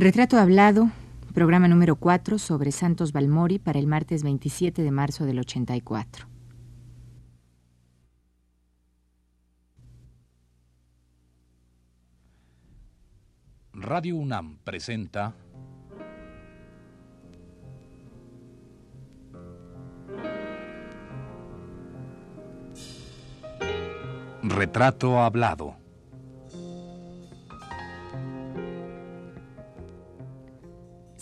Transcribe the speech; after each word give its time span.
Retrato 0.00 0.38
hablado, 0.38 0.92
programa 1.34 1.66
número 1.66 1.96
4 1.96 2.38
sobre 2.38 2.70
Santos 2.70 3.10
Balmori 3.10 3.58
para 3.58 3.80
el 3.80 3.88
martes 3.88 4.22
27 4.22 4.84
de 4.84 4.90
marzo 4.92 5.26
del 5.26 5.40
84. 5.40 6.28
Radio 13.72 14.16
UNAM 14.18 14.58
presenta 14.62 15.34
Retrato 24.44 25.18
hablado. 25.20 25.87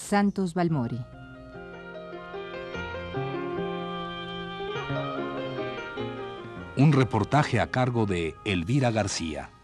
Santos 0.06 0.54
Balmori. 0.54 1.04
Un 6.76 6.92
reportaje 6.92 7.58
a 7.58 7.72
cargo 7.72 8.06
de 8.06 8.36
Elvira 8.44 8.92
García. 8.92 9.55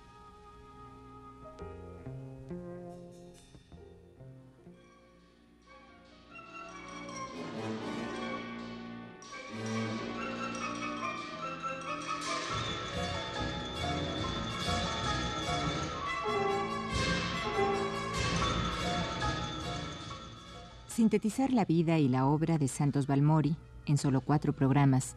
Sintetizar 21.02 21.52
la 21.52 21.64
vida 21.64 21.98
y 21.98 22.08
la 22.08 22.26
obra 22.26 22.58
de 22.58 22.68
Santos 22.68 23.08
Balmori 23.08 23.56
en 23.86 23.98
solo 23.98 24.20
cuatro 24.20 24.52
programas 24.52 25.16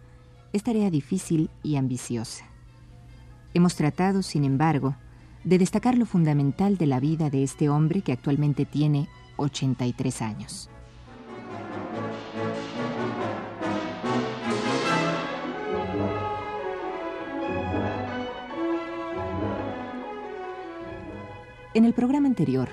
es 0.51 0.63
tarea 0.63 0.89
difícil 0.89 1.51
y 1.61 1.75
ambiciosa. 1.75 2.45
Hemos 3.53 3.75
tratado, 3.75 4.23
sin 4.23 4.45
embargo, 4.45 4.95
de 5.43 5.59
destacar 5.59 5.95
lo 5.95 6.07
fundamental 6.07 6.79
de 6.79 6.87
la 6.87 6.99
vida 6.99 7.29
de 7.29 7.43
este 7.43 7.69
hombre 7.69 8.01
que 8.01 8.13
actualmente 8.13 8.65
tiene 8.65 9.07
83 9.37 10.23
años. 10.23 10.71
En 21.75 21.85
el 21.85 21.93
programa 21.93 22.27
anterior, 22.27 22.69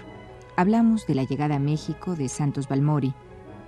hablamos 0.62 1.08
de 1.08 1.16
la 1.16 1.24
llegada 1.24 1.56
a 1.56 1.58
México 1.58 2.14
de 2.14 2.28
Santos 2.28 2.68
Balmori 2.68 3.12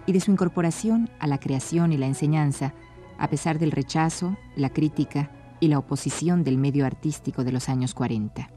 y 0.07 0.13
de 0.13 0.21
su 0.21 0.31
incorporación 0.31 1.11
a 1.19 1.27
la 1.27 1.39
creación 1.39 1.93
y 1.93 1.97
la 1.97 2.07
enseñanza, 2.07 2.73
a 3.19 3.29
pesar 3.29 3.59
del 3.59 3.73
rechazo, 3.73 4.37
la 4.55 4.71
crítica 4.71 5.33
y 5.59 5.67
la 5.67 5.79
oposición 5.79 6.45
del 6.45 6.57
medio 6.57 6.87
artístico 6.87 7.43
de 7.43 7.51
los 7.51 7.69
años 7.69 7.95
40. 7.95 8.49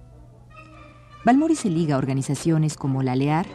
Balmori 1.25 1.55
se 1.55 1.71
liga 1.71 1.95
a 1.95 1.97
organizaciones 1.97 2.77
como 2.77 3.01
la 3.01 3.15
LEAR 3.15 3.47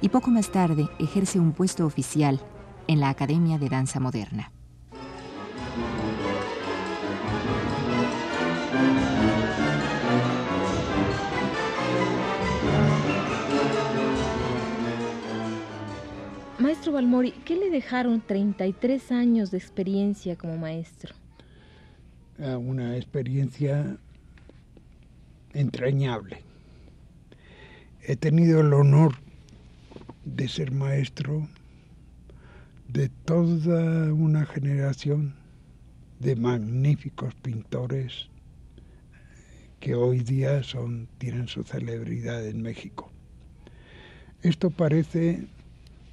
y 0.00 0.08
poco 0.08 0.30
más 0.30 0.50
tarde 0.50 0.88
ejerce 0.98 1.38
un 1.38 1.52
puesto 1.52 1.86
oficial 1.86 2.40
en 2.88 2.98
la 2.98 3.10
Academia 3.10 3.58
de 3.58 3.68
Danza 3.68 4.00
Moderna. 4.00 4.55
Maestro 16.86 17.02
Balmori, 17.02 17.32
¿qué 17.44 17.56
le 17.56 17.68
dejaron 17.68 18.20
33 18.20 19.10
años 19.10 19.50
de 19.50 19.58
experiencia 19.58 20.36
como 20.36 20.56
maestro? 20.56 21.16
Ah, 22.38 22.58
una 22.58 22.96
experiencia 22.96 23.96
entrañable. 25.52 26.44
He 28.02 28.14
tenido 28.14 28.60
el 28.60 28.72
honor 28.72 29.16
de 30.24 30.46
ser 30.46 30.70
maestro 30.70 31.48
de 32.86 33.08
toda 33.08 34.14
una 34.14 34.46
generación 34.46 35.34
de 36.20 36.36
magníficos 36.36 37.34
pintores 37.34 38.28
que 39.80 39.96
hoy 39.96 40.20
día 40.20 40.62
son, 40.62 41.08
tienen 41.18 41.48
su 41.48 41.64
celebridad 41.64 42.46
en 42.46 42.62
México. 42.62 43.10
Esto 44.42 44.70
parece 44.70 45.48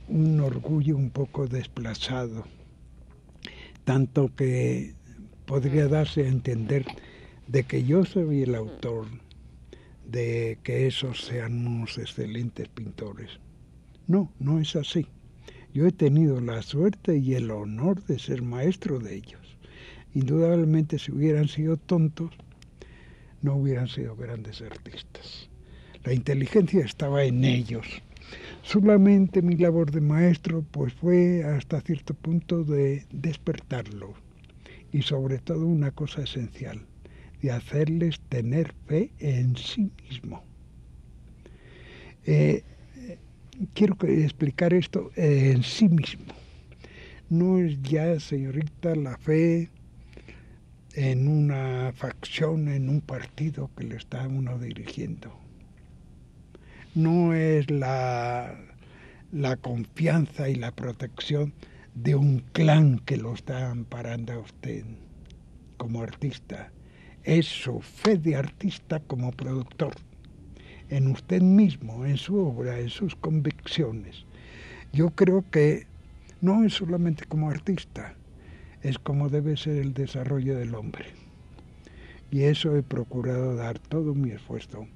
un 0.08 0.40
orgullo 0.40 0.96
un 0.98 1.10
poco 1.10 1.48
desplazado, 1.48 2.46
tanto 3.84 4.34
que 4.36 4.94
podría 5.46 5.88
darse 5.88 6.24
a 6.24 6.30
entender 6.30 6.86
de 7.48 7.64
que 7.64 7.84
yo 7.84 8.06
soy 8.06 8.44
el 8.44 8.56
autor 8.56 9.08
de 10.06 10.58
que 10.64 10.88
esos 10.88 11.26
sean 11.26 11.66
unos 11.66 11.98
excelentes 11.98 12.68
pintores. 12.70 13.40
No, 14.08 14.32
no 14.40 14.60
es 14.60 14.76
así. 14.76 15.08
Yo 15.74 15.88
he 15.88 15.92
tenido 15.92 16.40
la 16.40 16.62
suerte 16.62 17.18
y 17.18 17.34
el 17.34 17.50
honor 17.50 18.04
de 18.06 18.20
ser 18.20 18.42
maestro 18.42 19.00
de 19.00 19.16
ellos. 19.16 19.58
Indudablemente 20.14 21.00
si 21.00 21.12
hubieran 21.12 21.48
sido 21.48 21.78
tontos, 21.78 22.32
no 23.42 23.56
hubieran 23.56 23.88
sido 23.88 24.16
grandes 24.16 24.62
artistas. 24.62 25.50
La 26.04 26.14
inteligencia 26.14 26.86
estaba 26.86 27.24
en 27.24 27.44
ellos, 27.44 27.86
Solamente 28.62 29.42
mi 29.42 29.56
labor 29.56 29.92
de 29.92 30.02
maestro 30.02 30.64
pues 30.72 30.94
fue 30.94 31.44
hasta 31.44 31.82
cierto 31.82 32.14
punto 32.14 32.64
de 32.64 33.06
despertarlo 33.12 34.14
y 34.92 35.02
sobre 35.02 35.40
todo 35.40 35.66
una 35.68 35.92
cosa 35.92 36.24
esencial, 36.24 36.86
de 37.42 37.52
hacerles 37.52 38.20
tener 38.30 38.74
fe 38.88 39.12
en 39.20 39.56
sí 39.58 39.92
mismo. 40.04 40.44
Eh, 42.26 42.64
quiero 43.74 43.98
explicar 44.08 44.74
esto 44.74 45.12
en 45.16 45.64
sí 45.64 45.90
mismo. 45.90 46.34
No 47.30 47.58
es 47.58 47.82
ya, 47.82 48.20
señorita, 48.20 48.96
la 48.96 49.18
fe 49.18 49.70
en 50.94 51.28
una 51.28 51.92
facción, 51.96 52.68
en 52.68 52.88
un 52.88 53.02
partido 53.02 53.72
que 53.76 53.84
le 53.84 53.96
está 53.96 54.28
uno 54.28 54.60
dirigiendo 54.60 55.43
no 56.96 57.34
es 57.34 57.72
la, 57.72 58.56
la 59.32 59.58
confianza 59.58 60.50
y 60.50 60.56
la 60.56 60.72
protección 60.72 61.54
de 61.96 62.16
un 62.16 62.40
clan 62.52 63.00
que 63.00 63.18
lo 63.18 63.34
está 63.34 63.72
amparando 63.72 64.34
a 64.34 64.40
usted 64.40 64.86
como 65.78 66.04
artista. 66.04 66.72
Es 67.24 67.48
su 67.48 67.80
fe 67.82 68.18
de 68.18 68.36
artista 68.36 69.00
como 69.00 69.32
productor, 69.32 69.96
en 70.90 71.08
usted 71.08 71.42
mismo, 71.42 72.06
en 72.06 72.18
su 72.18 72.38
obra, 72.38 72.80
en 72.80 72.90
sus 72.90 73.16
convicciones. 73.16 74.26
Yo 74.92 75.10
creo 75.12 75.44
que 75.50 75.88
no 76.42 76.64
es 76.64 76.74
solamente 76.74 77.26
como 77.26 77.50
artista, 77.50 78.14
es 78.82 79.00
como 79.00 79.30
debe 79.30 79.58
ser 79.58 79.78
el 79.78 79.94
desarrollo 79.94 80.58
del 80.58 80.76
hombre. 80.76 81.06
Y 82.30 82.44
eso 82.44 82.76
he 82.76 82.84
procurado 82.84 83.56
dar 83.56 83.80
todo 83.80 84.14
mi 84.14 84.32
esfuerzo 84.32 84.88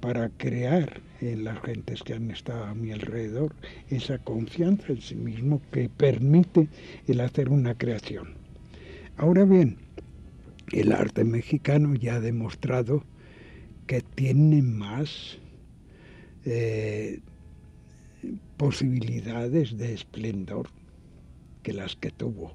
para 0.00 0.30
crear 0.30 1.00
en 1.20 1.44
las 1.44 1.60
gentes 1.60 2.02
que 2.02 2.14
han 2.14 2.30
estado 2.30 2.64
a 2.64 2.74
mi 2.74 2.90
alrededor 2.90 3.54
esa 3.90 4.18
confianza 4.18 4.92
en 4.92 5.02
sí 5.02 5.14
mismo 5.14 5.60
que 5.70 5.88
permite 5.88 6.68
el 7.06 7.20
hacer 7.20 7.50
una 7.50 7.74
creación. 7.74 8.34
Ahora 9.16 9.44
bien, 9.44 9.76
el 10.72 10.92
arte 10.92 11.24
mexicano 11.24 11.94
ya 11.94 12.14
ha 12.14 12.20
demostrado 12.20 13.04
que 13.86 14.00
tiene 14.00 14.62
más 14.62 15.38
eh, 16.44 17.20
posibilidades 18.56 19.76
de 19.76 19.92
esplendor 19.92 20.68
que 21.62 21.72
las 21.72 21.96
que 21.96 22.10
tuvo. 22.10 22.54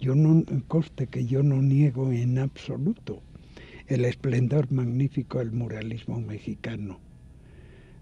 Yo 0.00 0.14
no 0.14 0.44
conste 0.68 1.06
que 1.06 1.24
yo 1.24 1.42
no 1.42 1.62
niego 1.62 2.10
en 2.12 2.38
absoluto 2.38 3.22
el 3.86 4.04
esplendor 4.04 4.70
magnífico 4.72 5.38
del 5.38 5.52
muralismo 5.52 6.20
mexicano. 6.20 6.98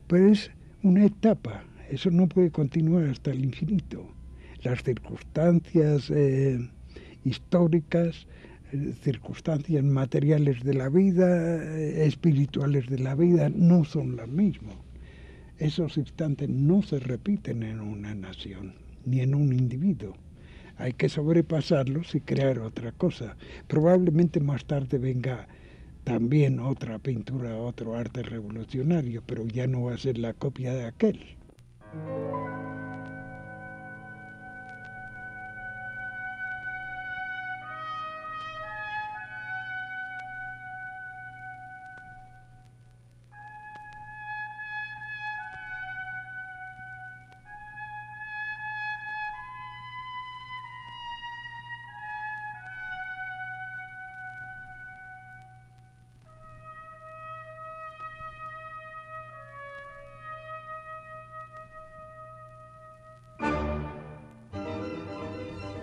Pero 0.07 0.29
es 0.29 0.51
una 0.83 1.05
etapa, 1.05 1.65
eso 1.91 2.11
no 2.11 2.29
puede 2.29 2.51
continuar 2.51 3.05
hasta 3.05 3.31
el 3.31 3.45
infinito. 3.45 4.07
Las 4.63 4.83
circunstancias 4.83 6.11
eh, 6.11 6.59
históricas, 7.25 8.27
eh, 8.73 8.95
circunstancias 9.03 9.83
materiales 9.83 10.63
de 10.63 10.75
la 10.75 10.89
vida, 10.89 11.65
eh, 11.65 12.07
espirituales 12.07 12.89
de 12.89 12.99
la 12.99 13.15
vida, 13.15 13.49
no 13.49 13.85
son 13.85 14.17
las 14.17 14.29
mismas. 14.29 14.77
Esos 15.59 15.97
instantes 15.97 16.49
no 16.49 16.83
se 16.83 16.99
repiten 16.99 17.63
en 17.63 17.81
una 17.81 18.15
nación 18.15 18.75
ni 19.05 19.21
en 19.21 19.35
un 19.35 19.53
individuo. 19.53 20.15
Hay 20.77 20.95
que 20.95 21.09
sobrepasarlos 21.09 22.15
y 22.15 22.21
crear 22.21 22.59
otra 22.59 22.93
cosa. 22.93 23.37
Probablemente 23.69 24.41
más 24.41 24.65
tarde 24.65 24.99
venga 24.99 25.47
también 26.05 26.61
otra 26.61 26.99
pintura, 26.99 27.57
otro 27.57 27.95
arte 27.97 28.23
revolucionario, 28.23 29.23
pero 29.27 29.47
ya 29.47 29.67
no 29.67 29.85
va 29.85 29.95
a 29.95 29.99
ser 29.99 30.19
la 30.19 30.35
copia 30.35 30.73
de 30.75 30.85
aquel. 30.87 31.39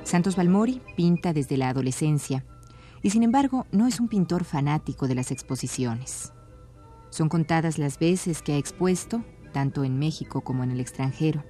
Santos 0.09 0.35
Balmori 0.35 0.81
pinta 0.95 1.33
desde 1.33 1.55
la 1.55 1.69
adolescencia 1.69 2.43
y 3.03 3.11
sin 3.11 3.21
embargo 3.21 3.67
no 3.71 3.85
es 3.85 3.99
un 3.99 4.07
pintor 4.07 4.43
fanático 4.43 5.07
de 5.07 5.13
las 5.13 5.29
exposiciones. 5.29 6.33
Son 7.11 7.29
contadas 7.29 7.77
las 7.77 7.99
veces 7.99 8.41
que 8.41 8.53
ha 8.53 8.57
expuesto, 8.57 9.23
tanto 9.53 9.83
en 9.83 9.99
México 9.99 10.41
como 10.41 10.63
en 10.63 10.71
el 10.71 10.79
extranjero. 10.79 11.43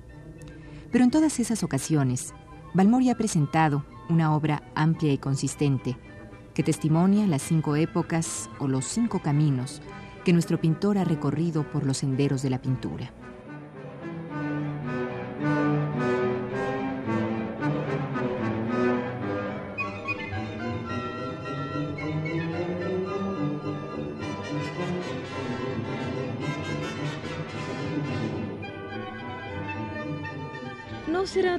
Pero 0.92 1.06
en 1.06 1.10
todas 1.10 1.40
esas 1.40 1.64
ocasiones, 1.64 2.34
Balmori 2.74 3.10
ha 3.10 3.16
presentado 3.16 3.86
una 4.10 4.36
obra 4.36 4.62
amplia 4.76 5.14
y 5.14 5.20
consistente 5.20 5.96
que 6.54 6.62
testimonia 6.62 7.28
las 7.28 7.44
cinco 7.44 7.78
épocas 7.78 8.50
o 8.60 8.68
los 8.68 8.84
cinco 8.84 9.22
caminos 9.22 9.82
que 10.26 10.34
nuestro 10.34 10.60
pintor 10.60 10.98
ha 10.98 11.06
recorrido 11.06 11.64
por 11.72 11.86
los 11.86 12.00
senderos 12.00 12.42
de 12.42 12.50
la 12.50 12.62
pintura. 12.62 13.14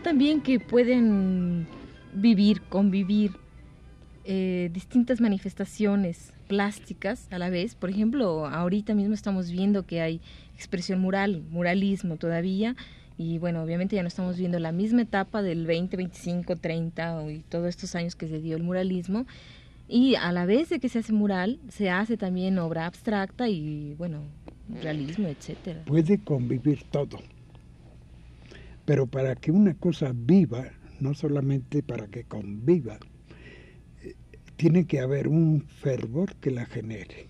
También 0.01 0.41
que 0.41 0.61
pueden 0.61 1.67
vivir, 2.13 2.63
convivir 2.63 3.33
eh, 4.25 4.71
distintas 4.73 5.21
manifestaciones 5.21 6.33
plásticas 6.49 7.29
a 7.31 7.39
la 7.39 7.51
vez? 7.51 7.75
Por 7.75 7.91
ejemplo, 7.91 8.47
ahorita 8.47 8.95
mismo 8.95 9.15
estamos 9.15 9.51
viendo 9.51 9.85
que 9.85 10.01
hay 10.01 10.21
expresión 10.55 11.01
mural, 11.01 11.43
muralismo 11.51 12.17
todavía, 12.17 12.77
y 13.17 13.39
bueno, 13.39 13.63
obviamente 13.63 13.97
ya 13.97 14.03
no 14.03 14.09
estamos 14.09 14.39
viendo 14.39 14.59
la 14.59 14.73
misma 14.73 15.03
etapa 15.03 15.43
del 15.43 15.67
20, 15.67 15.95
25, 15.97 16.57
30 16.57 17.31
y 17.31 17.41
todos 17.41 17.69
estos 17.69 17.95
años 17.95 18.17
que 18.17 18.27
se 18.29 18.41
dio 18.41 18.57
el 18.57 18.63
muralismo. 18.63 19.27
Y 19.89 20.15
a 20.15 20.33
la 20.33 20.47
vez 20.47 20.71
de 20.71 20.81
que 20.81 20.89
se 20.89 21.01
hace 21.01 21.13
mural, 21.13 21.59
se 21.69 21.91
hace 21.91 22.17
también 22.17 22.59
obra 22.59 22.87
abstracta 22.87 23.49
y, 23.49 23.95
bueno, 23.99 24.23
realismo, 24.83 25.29
etcétera. 25.29 25.83
Puede 25.85 26.19
convivir 26.19 26.85
todo. 26.91 27.19
Pero 28.85 29.07
para 29.07 29.37
que 29.37 29.51
una 29.53 29.75
cosa 29.75 30.13
viva, 30.15 30.65
no 31.01 31.15
solamente 31.15 31.83
para 31.83 32.09
que 32.09 32.25
conviva, 32.25 32.99
eh, 34.03 34.15
tiene 34.57 34.87
que 34.87 35.01
haber 35.01 35.29
un 35.29 35.63
fervor 35.63 36.37
que 36.37 36.51
la 36.51 36.67
genere. 36.67 37.29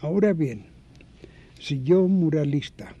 Ahora 0.00 0.32
bien, 0.32 0.66
si 1.58 1.82
yo 1.82 2.08
muralista 2.08 2.94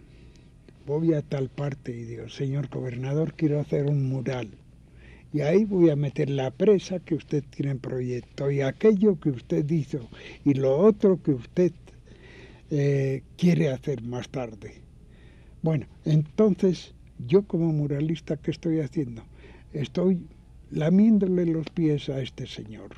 voy 0.86 1.14
a 1.14 1.22
tal 1.22 1.48
parte 1.48 1.92
y 1.92 2.04
digo, 2.04 2.28
señor 2.28 2.68
gobernador, 2.68 3.34
quiero 3.34 3.60
hacer 3.60 3.86
un 3.86 4.08
mural, 4.08 4.50
y 5.32 5.42
ahí 5.42 5.64
voy 5.64 5.90
a 5.90 5.96
meter 5.96 6.28
la 6.28 6.50
presa 6.50 6.98
que 6.98 7.14
usted 7.14 7.44
tiene 7.50 7.72
en 7.72 7.78
proyecto 7.78 8.50
y 8.50 8.62
aquello 8.62 9.18
que 9.20 9.30
usted 9.30 9.68
hizo 9.70 10.08
y 10.44 10.54
lo 10.54 10.76
otro 10.76 11.22
que 11.22 11.32
usted 11.32 11.72
eh, 12.70 13.22
quiere 13.36 13.70
hacer 13.70 14.02
más 14.02 14.28
tarde. 14.28 14.82
Bueno, 15.62 15.86
entonces 16.04 16.94
yo 17.26 17.42
como 17.46 17.72
muralista, 17.72 18.36
¿qué 18.36 18.50
estoy 18.50 18.80
haciendo? 18.80 19.22
Estoy 19.72 20.26
lamiéndole 20.70 21.44
los 21.46 21.68
pies 21.68 22.08
a 22.08 22.20
este 22.20 22.46
señor. 22.46 22.90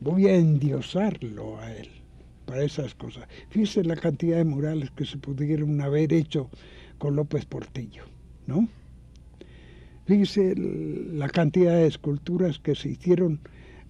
Voy 0.00 0.26
a 0.26 0.34
endiosarlo 0.34 1.58
a 1.60 1.72
él 1.72 1.88
para 2.44 2.64
esas 2.64 2.94
cosas. 2.94 3.26
Fíjese 3.48 3.84
la 3.84 3.96
cantidad 3.96 4.36
de 4.36 4.44
murales 4.44 4.90
que 4.90 5.06
se 5.06 5.16
pudieron 5.16 5.80
haber 5.80 6.12
hecho 6.12 6.50
con 6.98 7.16
López 7.16 7.46
Portillo, 7.46 8.04
¿no? 8.46 8.68
Fíjese 10.04 10.54
la 10.56 11.28
cantidad 11.28 11.74
de 11.74 11.86
esculturas 11.86 12.58
que 12.58 12.74
se 12.74 12.90
hicieron 12.90 13.40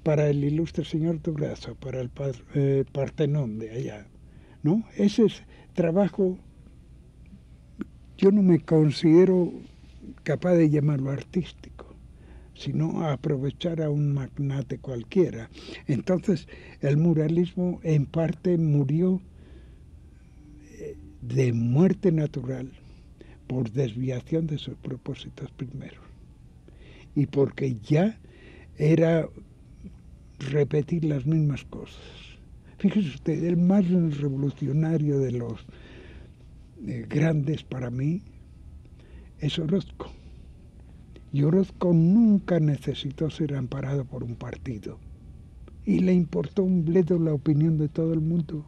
para 0.05 0.29
el 0.29 0.45
ilustre 0.45 0.85
señor 0.85 1.21
Durazo, 1.21 1.75
para 1.77 2.01
el 2.01 2.11
eh, 2.55 2.85
Partenón 2.93 3.59
de 3.59 3.71
allá, 3.71 4.07
¿no? 4.63 4.85
Ese 4.97 5.25
es 5.25 5.43
trabajo 5.75 6.39
yo 8.23 8.31
no 8.31 8.41
me 8.41 8.61
considero 8.61 9.53
capaz 10.23 10.55
de 10.55 10.71
llamarlo 10.71 11.11
artístico, 11.11 11.87
sino 12.55 13.05
aprovechar 13.05 13.83
a 13.83 13.91
un 13.91 14.15
magnate 14.15 14.79
cualquiera. 14.79 15.51
Entonces, 15.89 16.47
el 16.83 16.99
muralismo 16.99 17.81
en 17.83 18.07
parte 18.07 18.57
murió 18.59 19.21
eh, 20.71 20.97
de 21.21 21.53
muerte 21.53 22.13
natural 22.13 22.71
por 23.49 23.73
desviación 23.73 24.47
de 24.47 24.59
sus 24.59 24.77
propósitos 24.77 25.51
primeros 25.51 26.05
y 27.17 27.27
porque 27.27 27.77
ya 27.83 28.21
era 28.79 29.29
repetir 30.39 31.05
las 31.07 31.27
mismas 31.27 31.65
cosas. 31.65 31.99
Fíjese 32.79 33.09
usted, 33.09 33.43
el 33.45 33.57
más 33.57 33.89
revolucionario 33.89 35.19
de 35.19 35.33
los 35.33 35.67
grandes 36.83 37.63
para 37.63 37.91
mí 37.91 38.23
es 39.39 39.59
Orozco. 39.59 40.11
Y 41.33 41.43
Orozco 41.45 41.93
nunca 41.93 42.61
necesitó 42.61 43.31
ser 43.31 43.55
amparado 43.55 44.05
por 44.05 44.23
un 44.23 44.37
partido. 44.37 44.99
Y 45.85 46.01
le 46.01 46.13
importó 46.13 46.63
un 46.63 46.85
bledo 46.85 47.19
la 47.19 47.33
opinión 47.33 47.79
de 47.79 47.89
todo 47.89 48.13
el 48.13 48.21
mundo. 48.21 48.67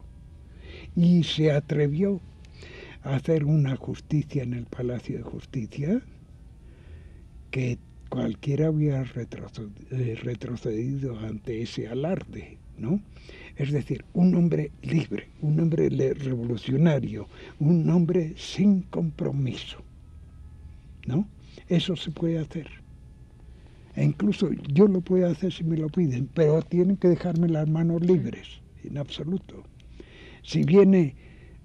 Y 0.95 1.23
se 1.23 1.51
atrevió 1.51 2.19
a 3.03 3.15
hacer 3.15 3.45
una 3.45 3.75
justicia 3.75 4.43
en 4.43 4.53
el 4.53 4.65
Palacio 4.65 5.17
de 5.17 5.23
Justicia 5.23 6.01
que 7.51 7.77
cualquiera 8.09 8.67
había 8.67 9.01
eh, 9.01 10.15
retrocedido 10.23 11.19
ante 11.19 11.61
ese 11.61 11.87
alarde, 11.87 12.57
¿no? 12.77 12.99
Es 13.57 13.71
decir, 13.71 14.03
un 14.13 14.35
hombre 14.35 14.71
libre, 14.81 15.29
un 15.41 15.59
hombre 15.59 15.89
revolucionario, 15.89 17.27
un 17.59 17.89
hombre 17.89 18.33
sin 18.35 18.81
compromiso. 18.83 19.77
¿No? 21.07 21.27
Eso 21.69 21.95
se 21.95 22.11
puede 22.11 22.39
hacer. 22.39 22.67
E 23.95 24.03
incluso 24.03 24.49
yo 24.73 24.87
lo 24.87 24.99
puedo 25.01 25.27
hacer 25.27 25.53
si 25.53 25.63
me 25.63 25.77
lo 25.77 25.87
piden, 25.87 26.27
pero 26.33 26.61
tienen 26.61 26.97
que 26.97 27.07
dejarme 27.07 27.47
las 27.47 27.69
manos 27.69 28.01
libres, 28.01 28.61
en 28.83 28.97
absoluto. 28.97 29.63
Si 30.43 30.63
viene 30.63 31.15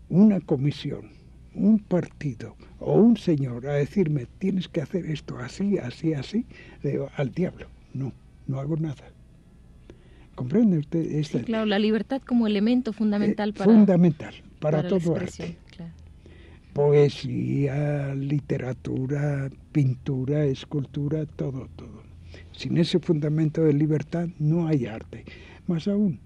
una 0.09 0.41
comisión, 0.41 1.11
un 1.55 1.81
partido 1.81 2.57
o 2.79 2.95
un 2.95 3.17
señor 3.17 3.67
a 3.67 3.75
decirme 3.75 4.27
tienes 4.39 4.69
que 4.69 4.81
hacer 4.81 5.07
esto 5.07 5.39
así, 5.39 5.79
así, 5.79 6.15
así, 6.15 6.47
le 6.83 6.93
digo 6.93 7.09
al 7.17 7.33
diablo, 7.33 7.67
no, 7.95 8.13
no 8.47 8.61
hago 8.61 8.77
nada. 8.77 9.13
¿Comprende 10.35 10.79
usted? 10.79 11.23
sí, 11.23 11.41
claro, 11.41 11.67
la 11.67 11.79
libertad 11.79 12.23
como 12.27 12.47
elemento 12.47 12.93
fundamental 12.93 13.51
eh, 13.51 13.53
para... 13.53 13.65
Fundamental, 13.73 14.35
para, 14.59 14.87
todo 14.89 15.17
arte. 15.17 15.59
Poesía, 16.73 18.15
literatura, 18.15 19.51
pintura, 19.73 20.45
escultura, 20.45 21.27
todo, 21.27 21.69
todo. 21.77 22.05
Sin 22.53 22.79
ese 22.79 23.01
fundamento 23.01 23.63
de 23.65 23.73
libertad 23.73 24.29
no 24.39 24.69
hay 24.69 24.87
arte. 24.87 25.25
Más 25.67 25.89
aún, 25.89 26.21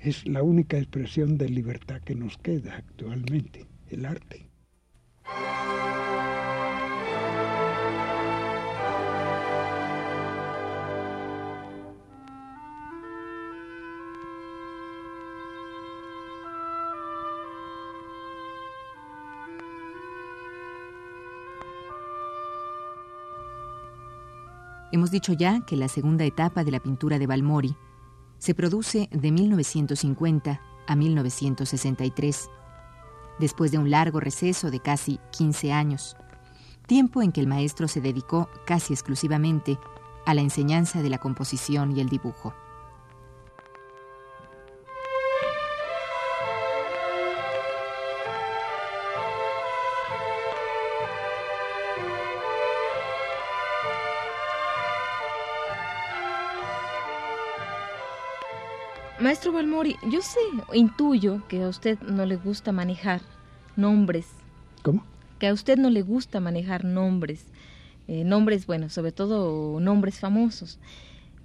es 0.00 0.26
la 0.26 0.42
única 0.42 0.78
expresión 0.78 1.38
de 1.38 1.48
libertad 1.48 2.00
que 2.00 2.14
nos 2.14 2.38
queda 2.38 2.76
actualmente, 2.76 3.66
el 3.90 4.06
arte. 4.06 4.48
Hemos 24.92 25.10
dicho 25.10 25.32
ya 25.32 25.64
que 25.64 25.74
la 25.74 25.88
segunda 25.88 26.24
etapa 26.24 26.64
de 26.64 26.70
la 26.70 26.78
pintura 26.78 27.18
de 27.18 27.26
Balmori 27.26 27.74
se 28.36 28.54
produce 28.54 29.08
de 29.10 29.32
1950 29.32 30.60
a 30.86 30.96
1963 30.96 32.50
después 33.38 33.72
de 33.72 33.78
un 33.78 33.90
largo 33.90 34.20
receso 34.20 34.70
de 34.70 34.80
casi 34.80 35.18
15 35.30 35.72
años, 35.72 36.14
tiempo 36.86 37.22
en 37.22 37.32
que 37.32 37.40
el 37.40 37.46
maestro 37.46 37.88
se 37.88 38.02
dedicó 38.02 38.50
casi 38.66 38.92
exclusivamente 38.92 39.78
a 40.26 40.34
la 40.34 40.42
enseñanza 40.42 41.00
de 41.00 41.08
la 41.08 41.16
composición 41.16 41.96
y 41.96 42.00
el 42.02 42.10
dibujo. 42.10 42.52
Yo 60.10 60.22
sé, 60.22 60.40
intuyo 60.74 61.46
que 61.48 61.62
a 61.62 61.68
usted 61.68 61.98
no 62.00 62.24
le 62.26 62.36
gusta 62.36 62.72
manejar 62.72 63.20
nombres. 63.76 64.26
¿Cómo? 64.82 65.04
Que 65.38 65.48
a 65.48 65.52
usted 65.52 65.76
no 65.78 65.90
le 65.90 66.02
gusta 66.02 66.40
manejar 66.40 66.84
nombres. 66.84 67.46
Eh, 68.08 68.24
nombres, 68.24 68.66
bueno, 68.66 68.88
sobre 68.88 69.12
todo 69.12 69.80
nombres 69.80 70.20
famosos. 70.20 70.78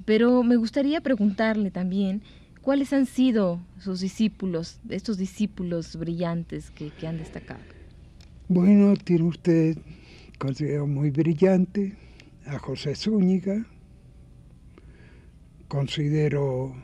Pero 0.06 0.44
me 0.44 0.56
gustaría 0.56 1.01
preguntarle 1.01 1.72
también 1.72 2.22
cuáles 2.62 2.94
han 2.94 3.06
sido 3.06 3.60
sus 3.79 4.01
discípulos, 4.01 4.79
estos 4.89 5.17
discípulos 5.17 5.96
brillantes 5.96 6.70
que, 6.72 6.89
que 6.91 7.08
han 7.08 7.17
destacado. 7.17 7.62
Bueno, 8.48 8.96
tiene 8.96 9.24
usted, 9.24 9.77
considero 10.38 10.88
muy 10.88 11.12
brillante, 11.12 11.98
a 12.46 12.60
José 12.60 12.96
Zúñiga, 12.96 13.65
considero 15.67 16.75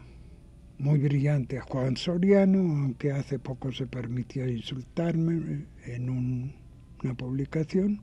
muy 0.83 0.99
brillante 0.99 1.57
a 1.57 1.61
Juan 1.61 1.95
Soriano, 1.95 2.59
aunque 2.59 3.13
hace 3.13 3.39
poco 3.39 3.71
se 3.71 3.87
permitió 3.87 4.45
insultarme 4.45 5.65
en 5.85 6.09
una 6.09 7.13
publicación. 7.15 8.01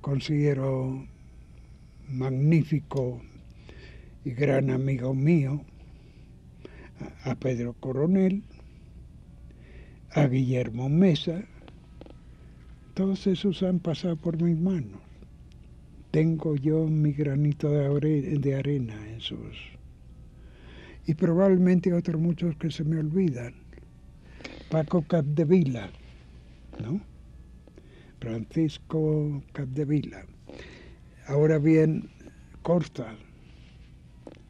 Considero 0.00 1.06
magnífico 2.08 3.20
y 4.24 4.30
gran 4.30 4.70
amigo 4.70 5.12
mío 5.12 5.60
a, 7.24 7.34
Pedro 7.34 7.74
Coronel, 7.74 8.42
a 10.12 10.26
Guillermo 10.26 10.88
Mesa. 10.88 11.44
Todos 12.94 13.26
esos 13.26 13.62
han 13.62 13.78
pasado 13.78 14.16
por 14.16 14.40
mis 14.40 14.58
manos. 14.58 15.02
Tengo 16.12 16.56
yo 16.56 16.86
mi 16.86 17.12
granito 17.12 17.68
de 17.70 18.54
arena 18.54 19.06
en 19.10 19.20
sus 19.20 19.77
y 21.08 21.14
probablemente 21.14 21.90
otros 21.94 22.20
muchos 22.20 22.54
que 22.56 22.70
se 22.70 22.84
me 22.84 22.98
olvidan. 22.98 23.54
Paco 24.70 25.00
Capdevila, 25.00 25.88
¿no? 26.82 27.00
Francisco 28.20 29.42
Capdevila. 29.52 30.26
Ahora 31.26 31.56
bien, 31.58 32.10
Corta. 32.60 33.16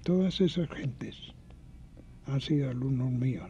Todas 0.03 0.41
esas 0.41 0.69
gentes 0.71 1.15
han 2.27 2.41
sido 2.41 2.71
alumnos 2.71 3.13
míos. 3.13 3.49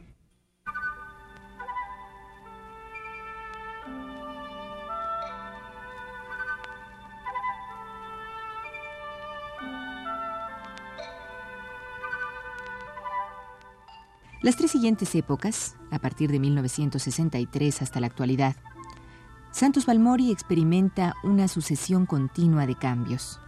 Las 14.48 14.56
tres 14.56 14.70
siguientes 14.70 15.14
épocas, 15.14 15.76
a 15.90 15.98
partir 15.98 16.30
de 16.30 16.38
1963 16.38 17.82
hasta 17.82 18.00
la 18.00 18.06
actualidad, 18.06 18.56
Santos 19.50 19.84
Balmori 19.84 20.32
experimenta 20.32 21.14
una 21.22 21.48
sucesión 21.48 22.06
continua 22.06 22.66
de 22.66 22.74
cambios. 22.74 23.40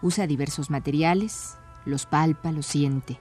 Usa 0.00 0.26
diversos 0.26 0.70
materiales, 0.70 1.58
los 1.84 2.06
palpa, 2.06 2.50
los 2.50 2.64
siente. 2.64 3.20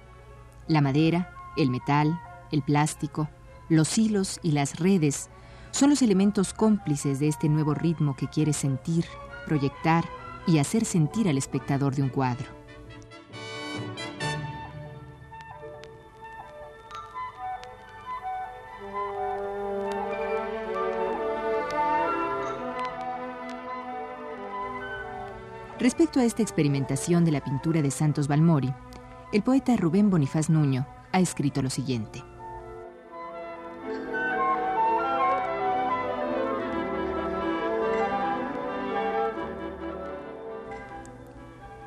La 0.70 0.80
madera, 0.80 1.34
el 1.58 1.70
metal, 1.70 2.18
el 2.54 2.62
plástico, 2.62 3.28
los 3.68 3.98
hilos 3.98 4.40
y 4.42 4.54
las 4.54 4.80
redes 4.80 5.28
son 5.72 5.90
los 5.90 6.02
elementos 6.02 6.54
cómplices 6.54 7.20
de 7.20 7.28
este 7.28 7.50
nuevo 7.50 7.74
ritmo 7.74 8.16
que 8.16 8.30
quiere 8.30 8.54
sentir, 8.54 9.04
proyectar 9.46 10.06
y 10.48 10.60
hacer 10.60 10.86
sentir 10.86 11.28
al 11.28 11.38
espectador 11.38 11.94
de 11.94 12.04
un 12.04 12.10
cuadro. 12.10 12.55
Respecto 25.86 26.20
a 26.20 26.24
esta 26.24 26.42
experimentación 26.42 27.26
de 27.26 27.32
la 27.32 27.44
pintura 27.44 27.84
de 27.84 27.92
Santos 27.92 28.28
Balmori, 28.28 28.74
el 29.32 29.44
poeta 29.44 29.78
Rubén 29.78 30.10
Bonifaz 30.10 30.50
Nuño 30.50 30.88
ha 31.12 31.20
escrito 31.20 31.62
lo 31.62 31.70
siguiente. 31.70 32.24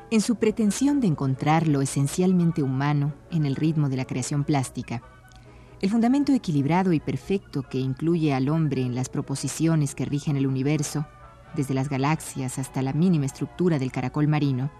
En 0.09 0.21
su 0.21 0.37
pretensión 0.37 1.01
de 1.01 1.07
encontrar 1.07 1.67
lo 1.67 1.81
esencialmente 1.81 2.63
humano 2.63 3.13
en 3.31 3.45
el 3.45 3.57
ritmo 3.57 3.89
de 3.89 3.97
la 3.97 4.05
creación 4.05 4.45
plástica, 4.45 5.03
el 5.81 5.89
fundamento 5.89 6.31
equilibrado 6.31 6.93
y 6.93 7.01
perfecto 7.01 7.63
que 7.63 7.79
incluye 7.79 8.33
al 8.33 8.47
hombre 8.47 8.81
en 8.81 8.95
las 8.95 9.09
proposiciones 9.09 9.93
que 9.93 10.05
rigen 10.05 10.37
el 10.37 10.47
universo 10.47 11.05
desde 11.55 11.73
las 11.73 11.89
galaxias 11.89 12.59
hasta 12.59 12.81
la 12.81 12.93
mínima 12.93 13.25
estructura 13.25 13.79
del 13.79 13.91
caracol 13.91 14.27
marino, 14.27 14.71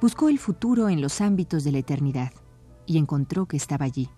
buscó 0.00 0.28
el 0.28 0.38
futuro 0.38 0.88
en 0.88 1.00
los 1.00 1.20
ámbitos 1.20 1.64
de 1.64 1.72
la 1.72 1.78
eternidad 1.78 2.32
y 2.86 2.98
encontró 2.98 3.46
que 3.46 3.56
estaba 3.56 3.84
allí, 3.84 4.08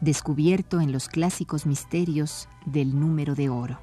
descubierto 0.00 0.80
en 0.80 0.92
los 0.92 1.08
clásicos 1.08 1.66
misterios 1.66 2.48
del 2.66 2.98
número 2.98 3.34
de 3.34 3.48
oro. 3.48 3.80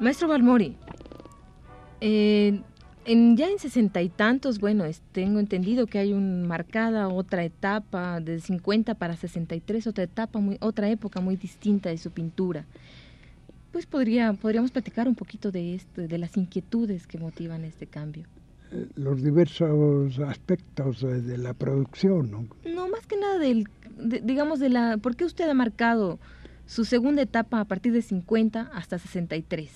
Maestro 0.00 0.28
Balmori, 0.28 0.78
eh, 2.00 2.62
en, 3.04 3.36
ya 3.36 3.48
en 3.48 3.58
sesenta 3.58 4.02
y 4.02 4.08
tantos, 4.08 4.58
bueno, 4.58 4.84
tengo 5.12 5.40
entendido 5.40 5.86
que 5.86 5.98
hay 5.98 6.12
una 6.12 6.46
marcada 6.46 7.08
otra 7.08 7.44
etapa, 7.44 8.20
de 8.20 8.40
50 8.40 8.94
para 8.94 9.16
63, 9.16 9.86
otra 9.86 10.04
etapa, 10.04 10.38
muy, 10.38 10.58
otra 10.60 10.88
época 10.90 11.20
muy 11.20 11.36
distinta 11.36 11.88
de 11.88 11.98
su 11.98 12.10
pintura. 12.10 12.66
Pues 13.72 13.86
podría, 13.86 14.32
podríamos 14.32 14.70
platicar 14.72 15.08
un 15.08 15.14
poquito 15.14 15.50
de 15.50 15.74
esto, 15.74 16.02
de 16.02 16.18
las 16.18 16.36
inquietudes 16.36 17.06
que 17.06 17.18
motivan 17.18 17.64
este 17.64 17.86
cambio. 17.86 18.26
Eh, 18.72 18.86
los 18.96 19.22
diversos 19.22 20.18
aspectos 20.20 21.00
de, 21.00 21.38
la 21.38 21.54
producción, 21.54 22.30
¿no? 22.30 22.46
No, 22.64 22.88
más 22.88 23.06
que 23.06 23.16
nada 23.16 23.38
del, 23.38 23.68
digamos, 24.22 24.58
de 24.58 24.68
la, 24.68 24.98
¿por 24.98 25.16
qué 25.16 25.24
usted 25.24 25.48
ha 25.48 25.54
marcado 25.54 26.18
su 26.66 26.84
segunda 26.84 27.22
etapa 27.22 27.60
a 27.60 27.64
partir 27.64 27.92
de 27.92 28.02
50 28.02 28.70
hasta 28.72 28.98
63? 28.98 29.70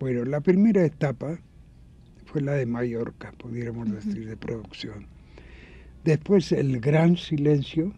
Bueno, 0.00 0.24
la 0.24 0.40
primera 0.40 0.84
etapa 0.84 1.38
fue 2.28 2.42
la 2.42 2.52
de 2.52 2.66
Mallorca, 2.66 3.32
pudiéramos 3.38 3.90
decir, 3.90 4.28
de 4.28 4.36
producción. 4.36 5.06
Después 6.04 6.52
el 6.52 6.78
gran 6.78 7.16
silencio, 7.16 7.94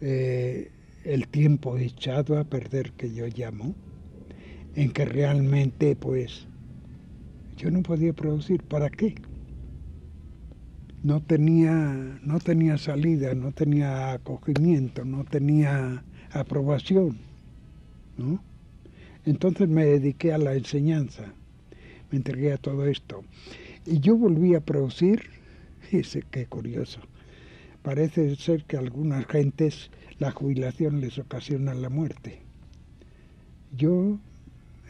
eh, 0.00 0.72
el 1.04 1.28
tiempo 1.28 1.78
echado 1.78 2.36
a 2.36 2.44
perder 2.44 2.92
que 2.92 3.14
yo 3.14 3.26
llamo, 3.28 3.76
en 4.74 4.90
que 4.90 5.04
realmente 5.04 5.94
pues 5.94 6.48
yo 7.56 7.70
no 7.70 7.82
podía 7.82 8.12
producir, 8.12 8.64
¿para 8.64 8.90
qué? 8.90 9.14
No 11.04 11.22
tenía, 11.22 12.18
no 12.22 12.40
tenía 12.40 12.76
salida, 12.76 13.34
no 13.34 13.52
tenía 13.52 14.12
acogimiento, 14.12 15.04
no 15.04 15.24
tenía 15.24 16.02
aprobación, 16.32 17.18
¿no? 18.16 18.42
Entonces 19.24 19.68
me 19.68 19.84
dediqué 19.84 20.32
a 20.32 20.38
la 20.38 20.54
enseñanza 20.54 21.34
me 22.10 22.18
entregué 22.18 22.52
a 22.52 22.58
todo 22.58 22.86
esto. 22.86 23.24
Y 23.86 24.00
yo 24.00 24.16
volví 24.16 24.54
a 24.54 24.60
producir, 24.60 25.30
sé 26.04 26.24
qué 26.30 26.46
curioso, 26.46 27.00
parece 27.82 28.36
ser 28.36 28.64
que 28.64 28.76
a 28.76 28.80
algunas 28.80 29.26
gentes 29.26 29.90
la 30.18 30.30
jubilación 30.30 31.00
les 31.00 31.18
ocasiona 31.18 31.74
la 31.74 31.88
muerte. 31.88 32.42
Yo 33.76 34.18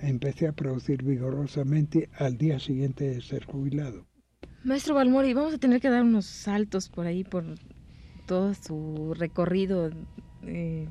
empecé 0.01 0.49
a 0.49 0.53
producir 0.53 1.03
vigorosamente 1.03 2.09
al 2.17 2.39
día 2.39 2.59
siguiente 2.59 3.09
de 3.09 3.21
ser 3.21 3.45
jubilado. 3.45 4.07
Maestro 4.65 4.95
Balmori, 4.95 5.35
vamos 5.35 5.55
a 5.55 5.59
tener 5.59 5.81
que 5.81 5.89
dar 5.89 6.03
unos 6.03 6.27
saltos 6.27 6.89
por 6.89 7.07
ahí, 7.07 7.25
por 7.25 7.45
todo 8.27 8.55
su 8.55 9.15
recorrido 9.15 9.91
eh, 10.43 10.87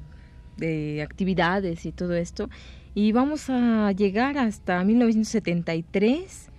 de 0.58 1.02
actividades 1.02 1.86
y 1.86 1.92
todo 1.92 2.16
esto. 2.16 2.50
Y 2.98 3.12
vamos 3.12 3.48
a 3.52 3.92
llegar 3.92 4.40
hasta 4.40 4.84
1973, 4.84 6.50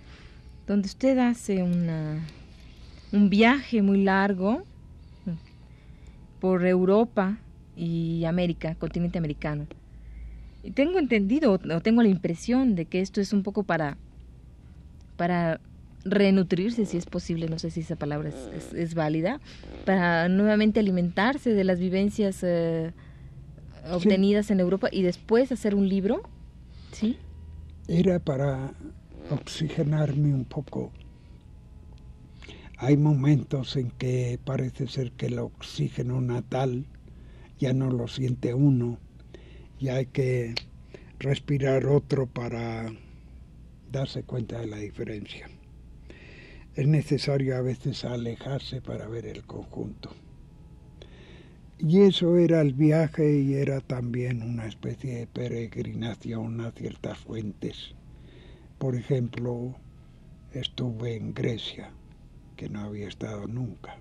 donde 0.65 0.85
usted 0.85 1.17
hace 1.17 1.63
una, 1.63 2.25
un 3.11 3.29
viaje 3.29 3.81
muy 3.81 4.05
largo 4.05 4.63
por 6.39 6.65
Europa 6.65 7.37
y 7.75 8.23
América, 8.23 8.75
continente 8.75 9.17
americano. 9.17 9.67
Y 10.63 10.71
tengo 10.71 10.97
entendido, 10.97 11.51
o 11.51 11.81
tengo 11.81 12.03
la 12.03 12.07
impresión 12.07 12.73
de 12.73 12.85
que 12.85 13.01
esto 13.01 13.19
es 13.19 13.33
un 13.33 13.43
poco 13.43 13.63
para, 13.63 13.97
para 15.17 15.59
renutrirse, 16.05 16.85
si 16.85 16.95
es 16.95 17.05
posible, 17.05 17.49
no 17.49 17.59
sé 17.59 17.69
si 17.69 17.81
esa 17.81 17.97
palabra 17.97 18.31
es, 18.73 18.95
válida, 18.95 19.41
para 19.85 20.29
nuevamente 20.29 20.79
alimentarse 20.79 21.53
de 21.53 21.65
las 21.65 21.81
vivencias 21.81 22.39
eh, 22.43 22.93
obtenidas 23.91 24.51
en 24.51 24.59
Europa 24.59 24.89
y 24.91 25.01
después 25.01 25.51
hacer 25.51 25.75
un 25.75 25.87
libro, 25.87 26.23
¿sí? 26.91 27.17
Era 27.87 28.19
para 28.19 28.73
oxigenarme 29.29 30.33
un 30.33 30.45
poco. 30.45 30.91
Hay 32.77 32.97
momentos 32.97 33.75
en 33.75 33.91
que 33.91 34.39
parece 34.43 34.87
ser 34.87 35.11
que 35.11 35.25
el 35.25 35.39
oxígeno 35.39 36.21
natal 36.21 36.85
ya 37.59 37.73
no 37.73 37.91
lo 37.91 38.07
siente 38.07 38.53
uno 38.53 38.97
y 39.79 39.89
hay 39.89 40.05
que 40.05 40.55
respirar 41.19 41.87
otro 41.87 42.25
para 42.25 42.91
darse 43.91 44.23
cuenta 44.23 44.59
de 44.59 44.67
la 44.67 44.77
diferencia. 44.77 45.49
Es 46.75 46.87
necesario 46.87 47.57
a 47.57 47.61
veces 47.61 48.05
alejarse 48.05 48.81
para 48.81 49.07
ver 49.07 49.25
el 49.25 49.43
conjunto. 49.43 50.11
Y 51.81 52.01
eso 52.01 52.37
era 52.37 52.59
el 52.59 52.73
viaje 52.73 53.39
y 53.39 53.53
era 53.53 53.79
también 53.79 54.43
una 54.43 54.65
especie 54.67 55.19
de 55.19 55.27
peregrinación 55.27 56.59
a 56.59 56.71
ciertas 56.71 57.17
fuentes. 57.19 57.95
Por 58.77 58.95
ejemplo, 58.95 59.77
estuve 60.51 61.15
en 61.15 61.33
Grecia, 61.33 61.93
que 62.57 62.67
no 62.67 62.81
había 62.81 63.07
estado 63.07 63.47
nunca. 63.47 63.95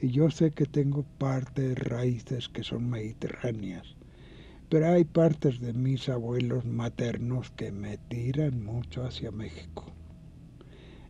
Y 0.00 0.10
yo 0.10 0.30
sé 0.30 0.52
que 0.52 0.66
tengo 0.66 1.04
partes, 1.18 1.76
raíces 1.76 2.48
que 2.48 2.62
son 2.62 2.88
mediterráneas, 2.88 3.96
pero 4.68 4.86
hay 4.86 5.02
partes 5.02 5.58
de 5.58 5.72
mis 5.72 6.08
abuelos 6.08 6.64
maternos 6.66 7.50
que 7.50 7.72
me 7.72 7.98
tiran 7.98 8.64
mucho 8.64 9.02
hacia 9.02 9.32
México. 9.32 9.86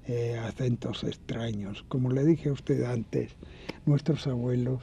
Eh, 0.06 0.38
acentos 0.38 1.04
extraños. 1.04 1.85
Como 1.88 2.11
le 2.12 2.25
dije 2.25 2.49
a 2.49 2.52
usted 2.52 2.83
antes, 2.85 3.37
nuestros 3.85 4.26
abuelos 4.26 4.80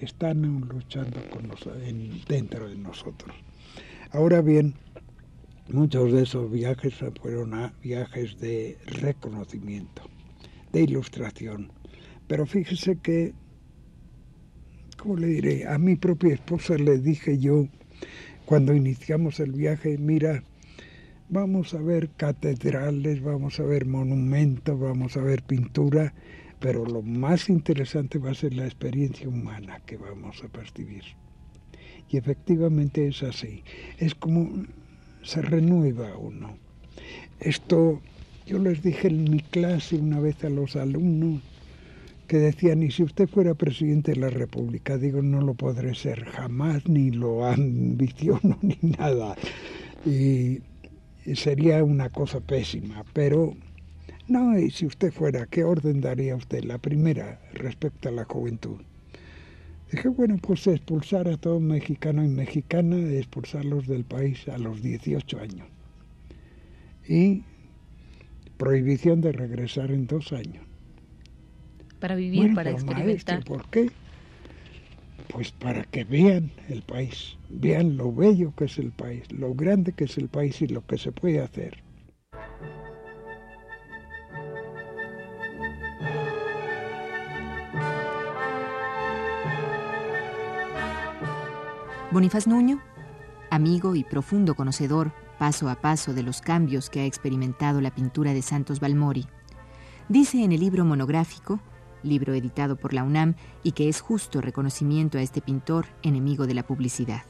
están 0.00 0.42
luchando 0.68 1.18
con 1.30 1.50
dentro 2.28 2.68
de 2.68 2.76
nosotros. 2.76 3.34
Ahora 4.12 4.40
bien, 4.40 4.74
muchos 5.68 6.12
de 6.12 6.22
esos 6.22 6.50
viajes 6.50 6.94
fueron 7.20 7.72
viajes 7.82 8.38
de 8.38 8.78
reconocimiento, 8.86 10.02
de 10.72 10.82
ilustración. 10.82 11.72
Pero 12.26 12.46
fíjese 12.46 12.98
que, 12.98 13.34
¿cómo 14.96 15.16
le 15.16 15.26
diré? 15.28 15.66
A 15.66 15.78
mi 15.78 15.96
propia 15.96 16.34
esposa 16.34 16.76
le 16.76 16.98
dije 16.98 17.38
yo, 17.38 17.66
cuando 18.44 18.74
iniciamos 18.74 19.40
el 19.40 19.52
viaje, 19.52 19.98
mira, 19.98 20.42
vamos 21.28 21.74
a 21.74 21.82
ver 21.82 22.10
catedrales, 22.16 23.22
vamos 23.22 23.60
a 23.60 23.64
ver 23.64 23.86
monumentos, 23.86 24.78
vamos 24.78 25.16
a 25.16 25.20
ver 25.20 25.42
pintura, 25.42 26.14
pero 26.60 26.84
lo 26.84 27.02
más 27.02 27.48
interesante 27.48 28.18
va 28.18 28.30
a 28.30 28.34
ser 28.34 28.54
la 28.54 28.64
experiencia 28.64 29.28
humana 29.28 29.80
que 29.86 29.96
vamos 29.96 30.42
a 30.42 30.48
percibir. 30.48 31.04
Y 32.10 32.16
efectivamente 32.16 33.06
es 33.06 33.22
así. 33.22 33.62
Es 33.98 34.14
como 34.14 34.64
se 35.22 35.42
renueva 35.42 36.16
uno. 36.16 36.56
Esto 37.40 38.00
yo 38.46 38.58
les 38.58 38.82
dije 38.82 39.08
en 39.08 39.24
mi 39.24 39.40
clase 39.40 39.96
una 39.96 40.20
vez 40.20 40.42
a 40.42 40.48
los 40.48 40.74
alumnos 40.74 41.42
que 42.26 42.38
decían, 42.38 42.82
y 42.82 42.90
si 42.90 43.02
usted 43.02 43.28
fuera 43.28 43.54
presidente 43.54 44.12
de 44.12 44.20
la 44.20 44.28
República, 44.28 44.98
digo, 44.98 45.22
no 45.22 45.40
lo 45.40 45.54
podré 45.54 45.94
ser 45.94 46.24
jamás, 46.24 46.86
ni 46.86 47.10
lo 47.10 47.46
ambiciono, 47.46 48.58
ni 48.62 48.78
nada. 48.82 49.34
Y 50.04 50.60
sería 51.34 51.82
una 51.82 52.10
cosa 52.10 52.40
pésima, 52.40 53.04
pero 53.12 53.54
no, 54.28 54.58
y 54.58 54.70
si 54.70 54.86
usted 54.86 55.10
fuera, 55.12 55.46
¿qué 55.46 55.64
orden 55.64 56.00
daría 56.00 56.36
usted? 56.36 56.64
La 56.64 56.78
primera, 56.78 57.40
respecto 57.54 58.08
a 58.08 58.12
la 58.12 58.24
juventud. 58.24 58.80
Dije, 59.90 60.08
bueno, 60.08 60.36
pues 60.36 60.66
expulsar 60.66 61.28
a 61.28 61.38
todo 61.38 61.60
mexicano 61.60 62.22
y 62.22 62.28
mexicana, 62.28 62.96
expulsarlos 62.96 63.86
del 63.86 64.04
país 64.04 64.46
a 64.48 64.58
los 64.58 64.82
18 64.82 65.40
años. 65.40 65.66
Y 67.08 67.42
prohibición 68.58 69.22
de 69.22 69.32
regresar 69.32 69.90
en 69.90 70.06
dos 70.06 70.32
años. 70.32 70.66
Para 71.98 72.14
vivir, 72.14 72.54
para 72.54 72.70
experimentar. 72.70 73.44
¿Por 73.44 73.66
qué? 73.70 73.90
Pues 75.28 75.52
para 75.52 75.84
que 75.84 76.04
vean 76.04 76.50
el 76.68 76.82
país, 76.82 77.36
vean 77.48 77.96
lo 77.96 78.12
bello 78.12 78.54
que 78.56 78.66
es 78.66 78.78
el 78.78 78.92
país, 78.92 79.30
lo 79.32 79.54
grande 79.54 79.92
que 79.92 80.04
es 80.04 80.18
el 80.18 80.28
país 80.28 80.60
y 80.60 80.66
lo 80.66 80.86
que 80.86 80.98
se 80.98 81.12
puede 81.12 81.40
hacer. 81.40 81.87
Bonifaz 92.10 92.46
Nuño, 92.46 92.80
amigo 93.50 93.94
y 93.94 94.02
profundo 94.02 94.54
conocedor 94.54 95.12
paso 95.38 95.68
a 95.68 95.74
paso 95.74 96.14
de 96.14 96.22
los 96.22 96.40
cambios 96.40 96.88
que 96.88 97.00
ha 97.00 97.04
experimentado 97.04 97.82
la 97.82 97.94
pintura 97.94 98.32
de 98.32 98.40
Santos 98.40 98.80
Balmori, 98.80 99.26
dice 100.08 100.42
en 100.42 100.52
el 100.52 100.60
libro 100.60 100.86
monográfico, 100.86 101.60
libro 102.02 102.32
editado 102.32 102.76
por 102.76 102.94
la 102.94 103.04
UNAM 103.04 103.34
y 103.62 103.72
que 103.72 103.90
es 103.90 104.00
justo 104.00 104.40
reconocimiento 104.40 105.18
a 105.18 105.20
este 105.20 105.42
pintor 105.42 105.84
enemigo 106.02 106.46
de 106.46 106.54
la 106.54 106.66
publicidad. 106.66 107.24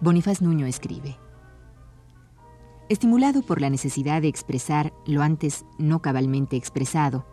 Bonifaz 0.00 0.42
Nuño 0.42 0.66
escribe. 0.66 1.16
Estimulado 2.88 3.42
por 3.42 3.60
la 3.60 3.68
necesidad 3.68 4.22
de 4.22 4.28
expresar 4.28 4.94
lo 5.04 5.20
antes 5.20 5.66
no 5.76 6.00
cabalmente 6.00 6.56
expresado, 6.56 7.26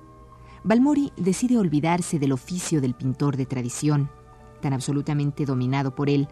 Balmori 0.65 1.13
decide 1.15 1.57
olvidarse 1.57 2.19
del 2.19 2.33
oficio 2.33 2.81
del 2.81 2.93
pintor 2.93 3.37
de 3.37 3.45
tradición, 3.45 4.09
tan 4.61 4.73
absolutamente 4.73 5.45
dominado 5.45 5.95
por 5.95 6.09
él, 6.09 6.27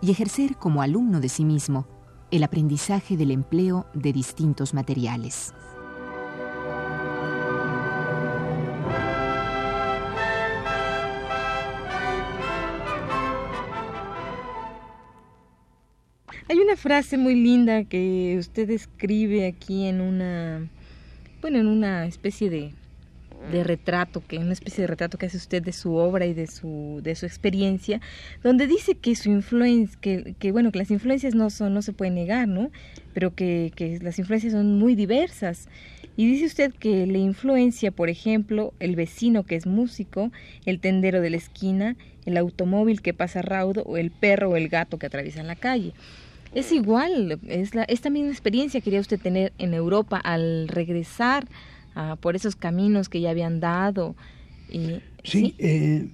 y 0.00 0.10
ejercer 0.10 0.56
como 0.56 0.82
alumno 0.82 1.20
de 1.20 1.28
sí 1.28 1.44
mismo 1.44 1.86
el 2.32 2.42
aprendizaje 2.42 3.16
del 3.16 3.30
empleo 3.30 3.86
de 3.94 4.12
distintos 4.12 4.74
materiales. 4.74 5.54
Frase 16.84 17.16
muy 17.16 17.34
linda 17.34 17.84
que 17.84 18.36
usted 18.38 18.68
escribe 18.68 19.46
aquí 19.46 19.86
en 19.86 20.02
una, 20.02 20.68
bueno, 21.40 21.58
en 21.58 21.66
una 21.66 22.04
especie 22.04 22.50
de, 22.50 22.72
de 23.50 23.64
retrato, 23.64 24.22
que 24.28 24.36
una 24.36 24.52
especie 24.52 24.82
de 24.82 24.88
retrato 24.88 25.16
que 25.16 25.24
hace 25.24 25.38
usted 25.38 25.62
de 25.62 25.72
su 25.72 25.94
obra 25.94 26.26
y 26.26 26.34
de 26.34 26.46
su, 26.46 27.00
de 27.02 27.14
su 27.14 27.24
experiencia, 27.24 28.02
donde 28.42 28.66
dice 28.66 28.96
que 28.96 29.16
su 29.16 29.30
influencia, 29.30 29.98
que, 29.98 30.34
que 30.38 30.52
bueno, 30.52 30.70
que 30.72 30.78
las 30.78 30.90
influencias 30.90 31.34
no 31.34 31.48
son, 31.48 31.72
no 31.72 31.80
se 31.80 31.94
pueden 31.94 32.16
negar, 32.16 32.48
¿no? 32.48 32.70
Pero 33.14 33.34
que, 33.34 33.72
que 33.74 33.98
las 34.00 34.18
influencias 34.18 34.52
son 34.52 34.78
muy 34.78 34.94
diversas. 34.94 35.70
Y 36.18 36.30
dice 36.30 36.44
usted 36.44 36.74
que 36.74 37.06
le 37.06 37.18
influencia, 37.18 37.92
por 37.92 38.10
ejemplo, 38.10 38.74
el 38.78 38.94
vecino 38.94 39.44
que 39.44 39.56
es 39.56 39.66
músico, 39.66 40.32
el 40.66 40.80
tendero 40.80 41.22
de 41.22 41.30
la 41.30 41.38
esquina, 41.38 41.96
el 42.26 42.36
automóvil 42.36 43.00
que 43.00 43.14
pasa 43.14 43.40
raudo, 43.40 43.84
o 43.84 43.96
el 43.96 44.10
perro 44.10 44.50
o 44.50 44.56
el 44.56 44.68
gato 44.68 44.98
que 44.98 45.06
atraviesan 45.06 45.46
la 45.46 45.56
calle. 45.56 45.94
Es 46.54 46.72
igual, 46.72 47.40
es 47.48 47.74
la, 47.74 47.82
esta 47.84 48.10
misma 48.10 48.30
experiencia 48.30 48.80
quería 48.80 49.00
usted 49.00 49.20
tener 49.20 49.52
en 49.58 49.74
Europa 49.74 50.18
al 50.18 50.68
regresar 50.68 51.46
por 52.20 52.34
esos 52.34 52.56
caminos 52.56 53.08
que 53.08 53.20
ya 53.20 53.30
habían 53.30 53.60
dado. 53.60 54.16
Y, 54.70 55.00
sí, 55.22 55.54
eh, 55.58 56.08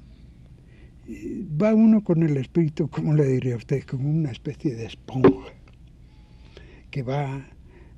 va 1.61 1.75
uno 1.75 2.03
con 2.03 2.23
el 2.23 2.37
espíritu, 2.37 2.89
como 2.89 3.15
le 3.15 3.27
diría 3.27 3.57
usted, 3.57 3.83
como 3.85 4.11
una 4.11 4.31
especie 4.31 4.75
de 4.75 4.87
esponja 4.87 5.53
que 6.91 7.03
va 7.03 7.47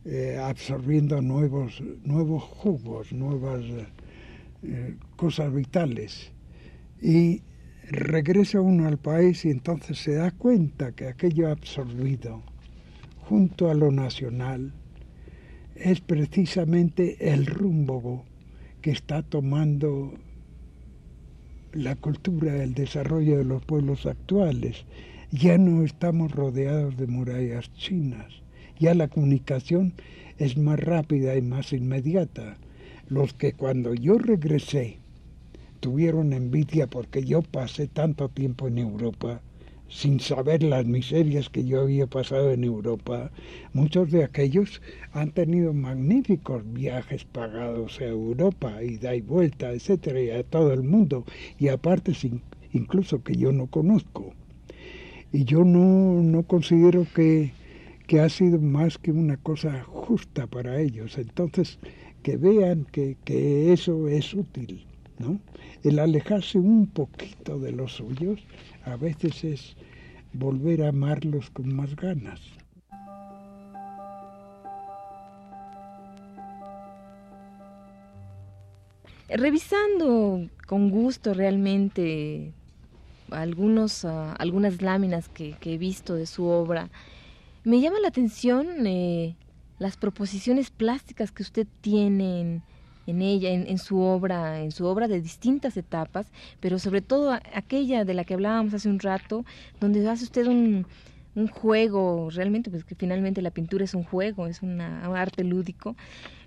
eh, 0.05 0.39
absorbiendo 0.41 1.21
nuevos, 1.23 1.83
nuevos 2.05 2.43
jugos, 2.43 3.13
nuevas 3.13 3.63
eh, 4.63 4.95
cosas 5.17 5.53
vitales. 5.53 6.31
Y 7.01 7.43
regresa 7.93 8.61
uno 8.61 8.89
al 8.89 8.97
país 8.99 9.45
y 9.45 9.51
entonces 9.51 9.99
se 9.99 10.15
da 10.15 10.31
cuenta 10.31 10.93
que 10.93 11.09
aquello 11.09 11.51
absorbido 11.51 12.43
junto 13.21 13.71
a 13.71 13.75
lo 13.75 13.91
nacional 13.91 14.73
es 15.77 16.01
precisamente 16.01 17.33
el 17.33 17.45
rumbo 17.45 18.25
que 18.81 18.93
está 18.93 19.23
tomando 19.23 20.15
la 21.73 21.95
cultura, 21.97 22.63
el 22.63 22.75
desarrollo 22.75 23.39
de 23.39 23.45
los 23.45 23.63
pueblos 23.65 24.07
actuales. 24.07 24.85
Ya 25.31 25.59
no 25.59 25.85
estamos 25.85 26.33
rodeados 26.33 26.97
de 26.97 27.07
murallas 27.07 27.73
chinas, 27.75 28.43
ya 28.79 28.95
la 28.95 29.09
comunicación 29.09 29.93
es 30.39 30.57
más 30.57 30.81
rápida 30.81 31.37
y 31.37 31.43
más 31.43 31.73
inmediata. 31.73 32.57
Los 33.09 33.35
que 33.35 33.53
cuando 33.53 33.95
yo 33.95 34.17
regresé 34.17 35.02
tuvieron 35.83 36.33
envidia 36.33 36.87
porque 36.87 37.25
yo 37.25 37.43
pasé 37.43 37.89
tanto 37.89 38.29
tiempo 38.29 38.69
en 38.69 38.79
Europa, 38.79 39.43
sin 39.89 40.21
saber 40.21 40.63
las 40.63 40.87
miserias 40.87 41.49
que 41.51 41.65
yo 41.65 41.81
había 41.81 42.07
pasado 42.07 42.53
en 42.53 42.63
Europa, 42.63 43.33
muchos 43.73 44.13
de 44.13 44.23
aquellos 44.23 44.81
han 45.13 45.33
tenido 45.33 45.73
magníficos 45.75 46.63
viajes 46.73 47.25
pagados 47.25 48.01
a 48.01 48.05
Europa, 48.05 48.81
y 48.81 48.97
da 48.97 49.17
y 49.17 49.23
vuelta, 49.23 49.73
etcétera, 49.73 50.21
y 50.23 50.31
a 50.31 50.45
todo 50.45 50.73
el 50.73 50.85
mundo, 50.85 51.25
y 51.59 51.67
aparte 51.67 52.13
incluso 52.73 53.25
que 53.25 53.35
yo 53.35 53.51
no 53.51 53.67
conozco. 53.67 54.33
Y 55.33 55.45
yo 55.45 55.65
no, 55.65 56.23
no 56.23 56.45
considero 56.45 57.07
que, 57.13 57.53
que 58.07 58.21
ha 58.21 58.29
sido 58.29 58.61
más 58.61 58.99
que 58.99 59.11
una 59.11 59.37
cosa 59.37 59.83
justa 59.83 60.47
para 60.47 60.81
ellos. 60.81 61.19
Entonces, 61.19 61.81
que 62.23 62.37
vean 62.37 62.87
que, 62.93 63.17
que 63.25 63.73
eso 63.73 64.07
es 64.07 64.33
útil, 64.33 64.87
El 65.83 65.99
alejarse 65.99 66.59
un 66.59 66.87
poquito 66.87 67.59
de 67.59 67.73
los 67.73 67.95
suyos 67.95 68.41
a 68.85 68.97
veces 68.97 69.45
es 69.45 69.77
volver 70.33 70.83
a 70.83 70.89
amarlos 70.89 71.51
con 71.51 71.75
más 71.75 71.95
ganas. 71.97 72.41
Revisando 79.29 80.49
con 80.67 80.91
gusto 80.91 81.33
realmente 81.33 82.53
algunos, 83.31 84.05
ah, 84.05 84.35
algunas 84.35 84.83
láminas 84.83 85.29
que, 85.29 85.57
he 85.63 85.79
visto 85.79 86.15
de 86.15 86.27
su 86.27 86.45
obra, 86.45 86.91
me 87.65 87.81
llama 87.81 87.99
la 88.01 88.09
atención 88.09 88.87
eh, 88.87 89.37
las 89.79 89.97
proposiciones 89.97 90.71
plásticas 90.71 91.33
que 91.33 91.43
usted 91.43 91.67
tiene 91.81 92.41
en, 92.41 92.63
en 93.07 93.23
ella, 93.23 93.51
en, 93.51 93.79
su 93.79 94.01
obra, 94.01 94.61
en 94.61 94.73
su 94.73 94.87
obra 94.87 95.09
de 95.09 95.21
distintas 95.21 95.77
etapas, 95.77 96.27
pero 96.61 96.79
sobre 96.79 97.01
todo 97.01 97.33
aquella 97.55 98.05
de 98.05 98.15
la 98.15 98.25
que 98.25 98.35
hablábamos 98.35 98.75
hace 98.75 98.89
un 98.89 99.01
rato, 99.01 99.45
donde 99.81 100.09
hace 100.09 100.25
usted 100.25 100.47
un, 100.47 100.87
un 101.35 101.49
juego, 101.49 102.29
realmente, 102.31 102.71
pues 102.71 102.85
que 102.85 102.95
finalmente 102.95 103.41
la 103.41 103.51
pintura 103.51 103.85
es 103.85 103.95
un 103.95 104.05
juego, 104.05 104.47
es 104.47 104.63
un 104.63 104.81
arte 104.81 105.45
lúdico, 105.45 105.97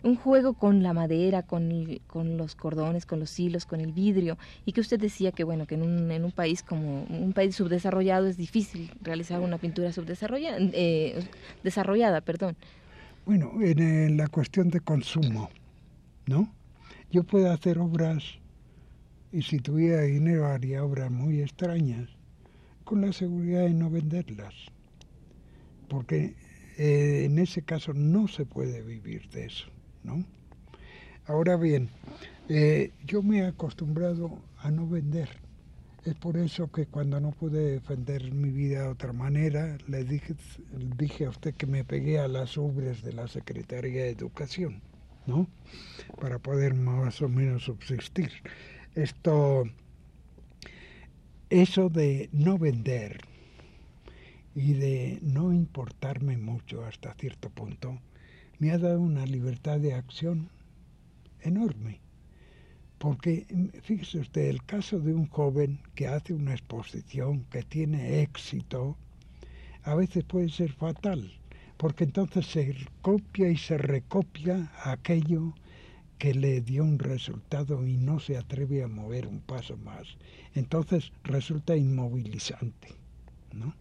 un 0.03 0.15
juego 0.15 0.53
con 0.53 0.83
la 0.83 0.93
madera, 0.93 1.41
con, 1.41 1.99
con, 2.07 2.37
los 2.37 2.55
cordones, 2.55 3.05
con 3.05 3.19
los 3.19 3.39
hilos, 3.39 3.65
con 3.65 3.81
el 3.81 3.91
vidrio, 3.91 4.37
y 4.65 4.73
que 4.73 4.81
usted 4.81 4.99
decía 4.99 5.31
que 5.31 5.43
bueno, 5.43 5.65
que 5.65 5.75
en 5.75 5.81
un, 5.81 6.11
en 6.11 6.23
un 6.23 6.31
país 6.31 6.61
como 6.61 7.03
un 7.09 7.33
país 7.33 7.55
subdesarrollado 7.55 8.27
es 8.27 8.37
difícil 8.37 8.91
realizar 9.01 9.39
una 9.39 9.57
pintura 9.57 9.91
subdesarrollada, 9.91 10.57
eh, 10.59 11.23
desarrollada, 11.63 12.21
perdón. 12.21 12.55
Bueno, 13.25 13.53
en 13.59 14.17
la 14.17 14.27
cuestión 14.27 14.69
de 14.69 14.81
consumo, 14.81 15.49
¿no? 16.27 16.53
Yo 17.11 17.23
puedo 17.23 17.51
hacer 17.51 17.79
obras, 17.79 18.23
y 19.31 19.41
si 19.41 19.59
tuviera 19.59 20.01
dinero 20.01 20.47
haría 20.47 20.83
obras 20.83 21.11
muy 21.11 21.41
extrañas, 21.41 22.09
con 22.83 23.01
la 23.01 23.13
seguridad 23.13 23.61
de 23.61 23.73
no 23.73 23.89
venderlas, 23.89 24.53
porque 25.89 26.35
eh, 26.77 27.23
en 27.25 27.39
ese 27.39 27.61
caso 27.61 27.93
no 27.93 28.27
se 28.27 28.45
puede 28.45 28.81
vivir 28.81 29.29
de 29.29 29.45
eso, 29.45 29.67
¿no? 30.03 30.23
Ahora 31.25 31.55
bien, 31.55 31.89
eh, 32.49 32.91
yo 33.05 33.23
me 33.23 33.39
he 33.39 33.45
acostumbrado 33.45 34.39
a 34.59 34.69
no 34.69 34.87
vender. 34.87 35.29
Es 36.03 36.13
por 36.13 36.37
eso 36.37 36.71
que 36.71 36.85
cuando 36.85 37.19
no 37.19 37.31
pude 37.31 37.71
defender 37.71 38.31
mi 38.31 38.51
vida 38.51 38.83
de 38.83 38.89
otra 38.89 39.11
manera, 39.11 39.79
le 39.87 40.03
dije, 40.03 40.35
dije 40.97 41.25
a 41.25 41.29
usted 41.29 41.55
que 41.55 41.65
me 41.65 41.83
pegué 41.83 42.19
a 42.19 42.27
las 42.27 42.59
obras 42.59 43.01
de 43.01 43.13
la 43.13 43.27
Secretaría 43.27 44.03
de 44.03 44.09
Educación. 44.11 44.81
¿No? 45.27 45.47
Para 46.19 46.39
poder 46.39 46.73
más 46.73 47.21
o 47.21 47.29
menos 47.29 47.63
subsistir. 47.63 48.31
Esto, 48.95 49.63
eso 51.49 51.89
de 51.89 52.29
no 52.31 52.57
vender 52.57 53.21
y 54.55 54.73
de 54.73 55.19
no 55.21 55.53
importarme 55.53 56.37
mucho 56.37 56.85
hasta 56.85 57.13
cierto 57.15 57.49
punto, 57.49 57.99
me 58.59 58.71
ha 58.71 58.77
dado 58.77 59.01
una 59.01 59.25
libertad 59.25 59.79
de 59.79 59.93
acción 59.93 60.49
enorme. 61.41 61.99
Porque 62.97 63.45
fíjese 63.83 64.19
usted, 64.19 64.45
el 64.45 64.63
caso 64.63 64.99
de 64.99 65.13
un 65.13 65.27
joven 65.27 65.79
que 65.95 66.07
hace 66.07 66.33
una 66.33 66.53
exposición, 66.53 67.43
que 67.51 67.63
tiene 67.63 68.21
éxito, 68.21 68.97
a 69.83 69.93
veces 69.95 70.23
puede 70.23 70.49
ser 70.49 70.71
fatal 70.71 71.31
porque 71.77 72.05
entonces 72.05 72.45
se 72.45 72.75
copia 73.01 73.49
y 73.49 73.57
se 73.57 73.77
recopia 73.77 74.71
aquello 74.83 75.53
que 76.17 76.33
le 76.33 76.61
dio 76.61 76.83
un 76.83 76.99
resultado 76.99 77.85
y 77.85 77.97
no 77.97 78.19
se 78.19 78.37
atreve 78.37 78.83
a 78.83 78.87
mover 78.87 79.27
un 79.27 79.41
paso 79.41 79.77
más. 79.77 80.07
Entonces 80.53 81.11
resulta 81.23 81.75
inmovilizante. 81.75 82.87
¿no? 83.51 83.75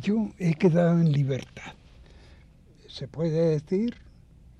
Yo 0.00 0.30
he 0.38 0.54
quedado 0.54 1.00
en 1.00 1.10
libertad. 1.10 1.74
Se 2.86 3.08
puede 3.08 3.50
decir 3.50 3.96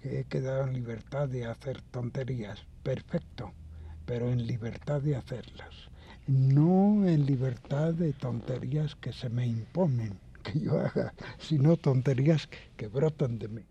que 0.03 0.21
he 0.21 0.25
quedado 0.25 0.67
en 0.67 0.75
libertad 0.75 1.29
de 1.29 1.47
hacer 1.47 1.81
tonterías. 1.83 2.67
Perfecto, 2.83 3.53
pero 4.07 4.31
en 4.31 4.47
libertad 4.47 5.01
de 5.01 5.17
hacerlas. 5.17 5.89
No 6.27 7.07
en 7.07 7.27
libertad 7.27 7.95
de 7.95 8.13
tonterías 8.13 8.97
que 8.97 9.13
se 9.13 9.29
me 9.29 9.47
imponen 9.47 10.19
que 10.45 10.61
yo 10.61 10.79
haga, 10.79 11.13
sino 11.39 11.77
tonterías 11.77 12.49
que 12.77 12.87
brotan 12.87 13.39
de 13.41 13.49
mí. 13.49 13.63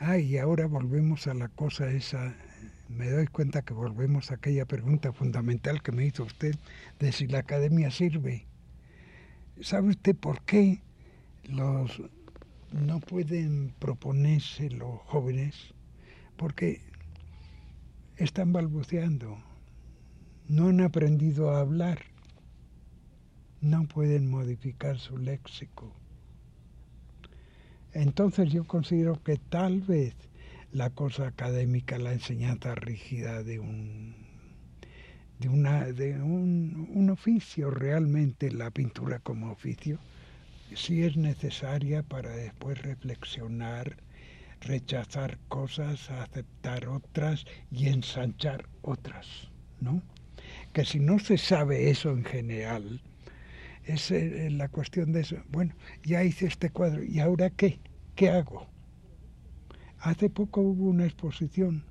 Ah, 0.00 0.18
y 0.18 0.38
ahora 0.38 0.66
volvemos 0.66 1.28
a 1.28 1.34
la 1.34 1.48
cosa 1.48 1.90
esa, 1.90 2.34
me 2.88 3.08
doy 3.10 3.26
cuenta 3.26 3.62
que 3.62 3.74
volvemos 3.74 4.30
a 4.30 4.34
aquella 4.34 4.64
pregunta 4.64 5.12
fundamental 5.12 5.82
que 5.82 5.92
me 5.92 6.06
hizo 6.06 6.24
usted 6.24 6.56
de 6.98 7.12
si 7.12 7.26
la 7.26 7.40
academia 7.40 7.90
sirve. 7.90 8.46
¿Sabe 9.60 9.90
usted 9.90 10.16
por 10.16 10.42
qué 10.42 10.82
los 11.44 12.02
no 12.72 13.00
pueden 13.00 13.74
proponerse 13.78 14.70
los 14.70 15.00
jóvenes? 15.02 15.74
Porque 16.36 16.80
están 18.16 18.52
balbuceando, 18.52 19.38
no 20.48 20.68
han 20.68 20.80
aprendido 20.80 21.50
a 21.50 21.60
hablar 21.60 21.98
no 23.60 23.88
pueden 23.88 24.30
modificar 24.30 24.98
su 24.98 25.18
léxico. 25.18 25.92
Entonces 27.98 28.52
yo 28.52 28.64
considero 28.64 29.20
que 29.24 29.38
tal 29.38 29.80
vez 29.80 30.14
la 30.70 30.90
cosa 30.90 31.26
académica, 31.26 31.98
la 31.98 32.12
enseñanza 32.12 32.76
rígida 32.76 33.42
de 33.42 33.58
un 33.58 34.14
de, 35.40 35.92
de 35.94 36.22
un 36.22 37.10
oficio 37.10 37.72
realmente, 37.72 38.52
la 38.52 38.70
pintura 38.70 39.18
como 39.18 39.50
oficio, 39.50 39.98
sí 40.76 41.02
es 41.02 41.16
necesaria 41.16 42.04
para 42.04 42.30
después 42.30 42.80
reflexionar, 42.80 43.96
rechazar 44.60 45.36
cosas, 45.48 46.08
aceptar 46.08 46.86
otras 46.86 47.46
y 47.72 47.88
ensanchar 47.88 48.68
otras, 48.82 49.50
¿no? 49.80 50.02
Que 50.72 50.84
si 50.84 51.00
no 51.00 51.18
se 51.18 51.36
sabe 51.36 51.90
eso 51.90 52.10
en 52.12 52.24
general, 52.24 53.00
es 53.86 54.12
eh, 54.12 54.50
la 54.50 54.68
cuestión 54.68 55.10
de 55.10 55.22
eso. 55.22 55.36
Bueno, 55.48 55.74
ya 56.04 56.22
hice 56.22 56.46
este 56.46 56.70
cuadro, 56.70 57.02
¿y 57.02 57.18
ahora 57.18 57.50
qué? 57.50 57.80
¿Qué 58.18 58.30
hago? 58.30 58.66
Hace 60.00 60.28
poco 60.28 60.60
hubo 60.60 60.86
una 60.90 61.04
exposición 61.04 61.84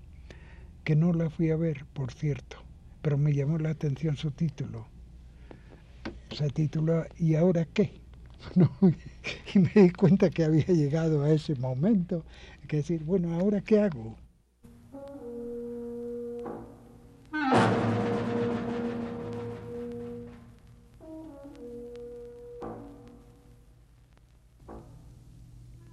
que 0.83 0.93
no 0.93 1.13
la 1.13 1.29
fui 1.29 1.51
a 1.51 1.55
ver, 1.55 1.85
por 1.93 2.11
cierto, 2.11 2.57
pero 3.01 3.17
me 3.17 3.33
llamó 3.33 3.57
la 3.59 3.69
atención 3.69 4.17
su 4.17 4.31
título. 4.31 4.85
Se 6.29 6.49
tituló 6.49 7.05
¿Y 7.17 7.35
ahora 7.35 7.63
qué? 7.63 8.01
y 9.55 9.59
me 9.59 9.71
di 9.73 9.89
cuenta 9.91 10.29
que 10.29 10.43
había 10.43 10.65
llegado 10.65 11.23
a 11.23 11.31
ese 11.31 11.55
momento, 11.55 12.25
que 12.67 12.75
decir, 12.77 13.05
bueno, 13.05 13.33
¿ahora 13.33 13.61
qué 13.61 13.79
hago? 13.79 14.17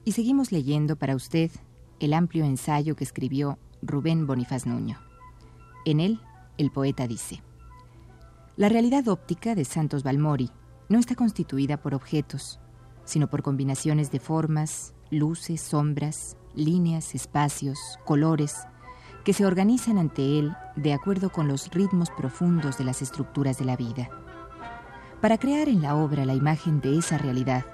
Y 0.05 0.13
seguimos 0.13 0.53
leyendo 0.53 0.97
para 0.97 1.17
usted 1.17 1.51
el 1.99 2.13
amplio 2.13 2.45
ensayo 2.45 2.95
que 2.95 3.05
escribió 3.05 3.59
Rubén 3.81 4.27
Bonifaz 4.27 4.67
Nuño. 4.67 4.99
En 5.87 5.99
él, 5.99 6.21
el 6.59 6.71
poeta 6.71 7.07
dice, 7.07 7.43
La 8.57 8.69
realidad 8.69 9.09
óptica 9.09 9.55
de 9.55 9.65
Santos 9.65 10.03
Balmori 10.03 10.51
no 10.91 10.99
está 10.99 11.15
constituida 11.15 11.79
por 11.79 11.95
objetos, 11.95 12.61
sino 13.05 13.31
por 13.31 13.43
combinaciones 13.43 14.11
de 14.11 14.21
formas, 14.21 14.93
luces, 15.11 15.63
sombras, 15.63 16.37
líneas, 16.55 17.15
espacios, 17.15 17.79
colores, 18.05 18.67
que 19.25 19.33
se 19.33 19.47
organizan 19.47 19.97
ante 19.97 20.39
él 20.39 20.55
de 20.77 20.93
acuerdo 20.93 21.31
con 21.31 21.49
los 21.49 21.71
ritmos 21.71 22.11
profundos 22.11 22.77
de 22.77 22.85
las 22.85 23.01
estructuras 23.01 23.59
de 23.59 23.65
la 23.65 23.77
vida. 23.77 24.11
Para 25.23 25.39
crear 25.39 25.71
en 25.71 25.81
la 25.81 25.97
obra 25.97 26.27
la 26.27 26.35
imagen 26.35 26.83
de 26.83 26.99
esa 26.99 27.17
realidad, 27.17 27.65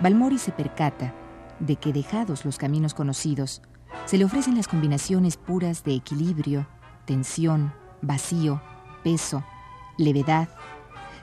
Balmori 0.00 0.38
se 0.38 0.52
percata 0.52 1.12
de 1.60 1.76
que 1.76 1.92
dejados 1.92 2.44
los 2.44 2.58
caminos 2.58 2.94
conocidos, 2.94 3.62
se 4.06 4.18
le 4.18 4.24
ofrecen 4.24 4.56
las 4.56 4.68
combinaciones 4.68 5.36
puras 5.36 5.84
de 5.84 5.94
equilibrio, 5.94 6.66
tensión, 7.04 7.72
vacío, 8.02 8.60
peso, 9.02 9.44
levedad, 9.96 10.48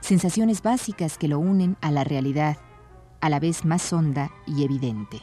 sensaciones 0.02 0.62
básicas 0.62 1.17
que 1.17 1.28
lo 1.28 1.39
unen 1.39 1.78
a 1.82 1.91
la 1.91 2.04
realidad, 2.04 2.58
a 3.21 3.30
la 3.30 3.39
vez 3.39 3.65
más 3.65 3.91
honda 3.93 4.32
y 4.45 4.63
evidente. 4.63 5.21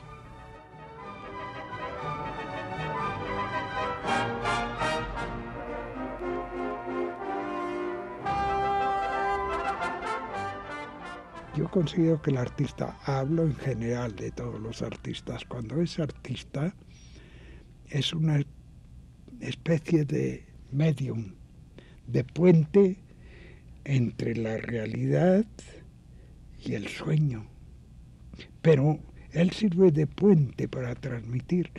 Yo 11.55 11.71
considero 11.71 12.23
que 12.23 12.31
el 12.31 12.38
artista, 12.38 12.99
hablo 13.05 13.43
en 13.43 13.55
general 13.57 14.17
de 14.17 14.31
todos 14.31 14.59
los 14.59 14.81
artistas, 14.81 15.45
cuando 15.45 15.83
es 15.83 15.99
artista 15.99 16.75
es 17.91 18.15
una 18.15 18.41
especie 19.41 20.07
de 20.07 20.47
medium, 20.71 21.35
de 22.07 22.25
puente 22.25 22.97
entre 23.85 24.35
la 24.35 24.57
realidad 24.57 25.45
y 26.59 26.73
el 26.73 26.88
sueño. 26.88 27.47
Pero 28.62 28.99
él 29.33 29.51
sirve 29.51 29.93
de 29.93 30.07
puente 30.07 30.69
para 30.69 30.95
transmitir, 30.95 31.71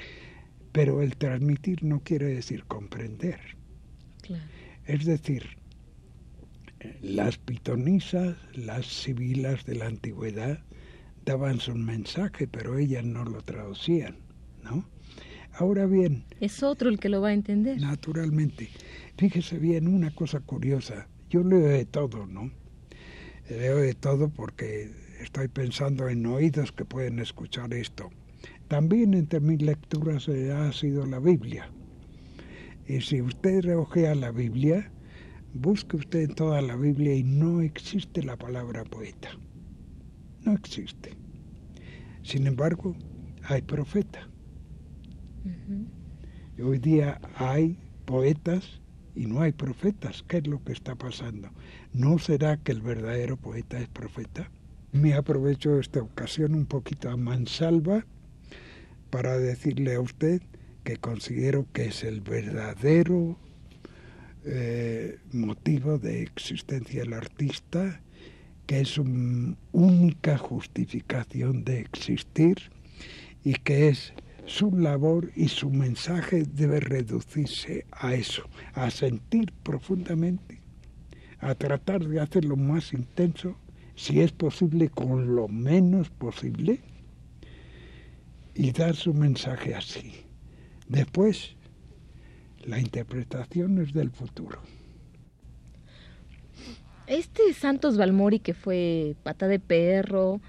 pero 0.72 1.02
el 1.02 1.16
transmitir 1.18 1.84
no 1.84 2.02
quiere 2.02 2.28
decir 2.28 2.66
comprender. 2.66 3.40
Es 4.86 5.06
decir, 5.06 5.58
las 7.02 7.38
pitonisas, 7.38 8.36
las 8.54 8.86
sibilas 8.86 9.65
de 9.65 9.76
la 9.76 9.88
antigüedad 9.88 10.60
daban 11.26 11.60
su 11.60 11.76
mensaje, 11.76 12.48
pero 12.48 12.78
ellas 12.78 13.04
no 13.04 13.24
lo 13.24 13.41
traducían, 13.41 14.17
¿no? 14.63 14.86
Ahora 15.54 15.86
bien... 15.86 16.26
Es 16.39 16.63
otro 16.63 16.89
el 16.89 17.00
que 17.00 17.10
lo 17.10 17.22
va 17.22 17.30
a 17.30 17.34
entender. 17.34 17.80
Naturalmente. 17.80 18.69
Fíjese 19.17 19.60
bien, 19.60 19.88
una 19.88 20.13
cosa 20.13 20.39
curiosa. 20.39 21.08
Yo 21.30 21.43
leo 21.43 21.67
de 21.67 21.86
todo, 21.86 22.26
¿no? 22.26 22.52
Leo 23.50 23.78
de 23.78 23.93
todo 23.93 24.30
porque 24.30 24.91
estoy 25.22 25.48
pensando 25.48 26.10
en 26.10 26.26
oídos 26.26 26.72
que 26.72 26.86
pueden 26.86 27.19
escuchar 27.19 27.74
esto. 27.74 28.10
También 28.67 29.13
entre 29.13 29.39
mis 29.39 29.62
lecturas 29.62 30.28
ha 30.28 30.72
sido 30.74 31.06
la 31.06 31.19
Biblia. 31.19 31.69
Y 32.88 33.02
si 33.02 33.22
usted 33.22 33.63
reojea 33.63 34.15
la 34.15 34.32
Biblia, 34.32 34.91
busque 35.54 35.98
usted 35.98 36.22
en 36.22 36.36
toda 36.36 36.62
la 36.62 36.76
Biblia 36.76 37.16
y 37.16 37.24
no 37.24 37.62
existe 37.62 38.24
la 38.24 38.38
palabra 38.38 38.84
poeta. 38.84 39.30
No 40.42 40.54
existe. 40.54 41.12
Sin 42.24 42.48
embargo, 42.48 42.96
hay 43.44 43.62
profeta. 43.62 44.28
Hoy 46.62 46.80
día 46.80 47.20
hay 47.36 47.78
poetas 48.06 48.82
y 49.16 49.26
no 49.26 49.42
hay 49.42 49.52
profetas. 49.52 50.24
¿Qué 50.28 50.38
es 50.38 50.48
lo 50.48 50.63
que 50.63 50.74
está 50.74 50.96
pasando? 50.96 51.50
¿No 51.94 52.18
será 52.20 52.58
que 52.58 52.72
el 52.72 52.82
verdadero 52.82 53.38
poeta 53.38 53.80
es 53.80 53.88
profeta? 53.88 54.50
Me 54.92 55.13
aprovecho 55.13 55.80
esta 55.80 56.02
ocasión 56.02 56.54
un 56.56 56.66
poquito 56.66 57.10
a 57.10 57.18
mansalva 57.18 58.06
para 59.10 59.38
decirle 59.38 59.96
a 59.96 60.02
usted 60.02 60.42
que 60.84 60.98
considero 60.98 61.68
que 61.72 61.86
es 61.86 62.04
el 62.04 62.22
verdadero 62.22 63.38
eh, 64.45 65.19
motivo 65.32 65.97
de 65.97 66.21
existencia 66.21 67.01
del 67.01 67.13
artista, 67.13 68.01
que 68.65 68.82
es 68.82 68.97
una 68.97 69.56
única 69.71 70.38
justificación 70.38 71.63
de 71.63 71.79
existir 71.79 72.58
y 73.43 73.53
que 73.53 73.89
es 73.89 74.13
su 74.45 74.71
labor 74.71 75.32
y 75.36 75.47
su 75.47 75.69
mensaje 75.69 76.43
debe 76.43 76.79
reducirse 76.79 77.86
a 77.91 78.13
eso, 78.13 78.43
a 78.73 78.89
sentir 78.91 79.53
profundamente, 79.63 80.62
a 81.39 81.56
tratar 81.56 82.06
de 82.06 82.19
hacerlo 82.19 82.56
más 82.56 82.93
intenso, 82.93 83.56
si 83.95 84.21
es 84.21 84.32
posible 84.32 84.89
con 84.89 85.36
lo 85.36 85.47
menos 85.47 86.10
posible, 86.10 86.82
y 88.56 88.71
dar 88.71 88.95
su 88.95 89.13
mensaje 89.13 89.75
así. 89.75 90.13
Después, 90.88 91.56
la 92.65 92.80
interpretación 92.80 93.80
es 93.80 93.93
del 93.93 94.10
futuro. 94.12 94.60
Este 97.08 97.54
Santos 97.54 97.97
Balmori 97.97 98.39
que 98.39 98.54
fue 98.54 99.15
pata 99.23 99.47
de 99.47 99.60
perro, 99.60 100.39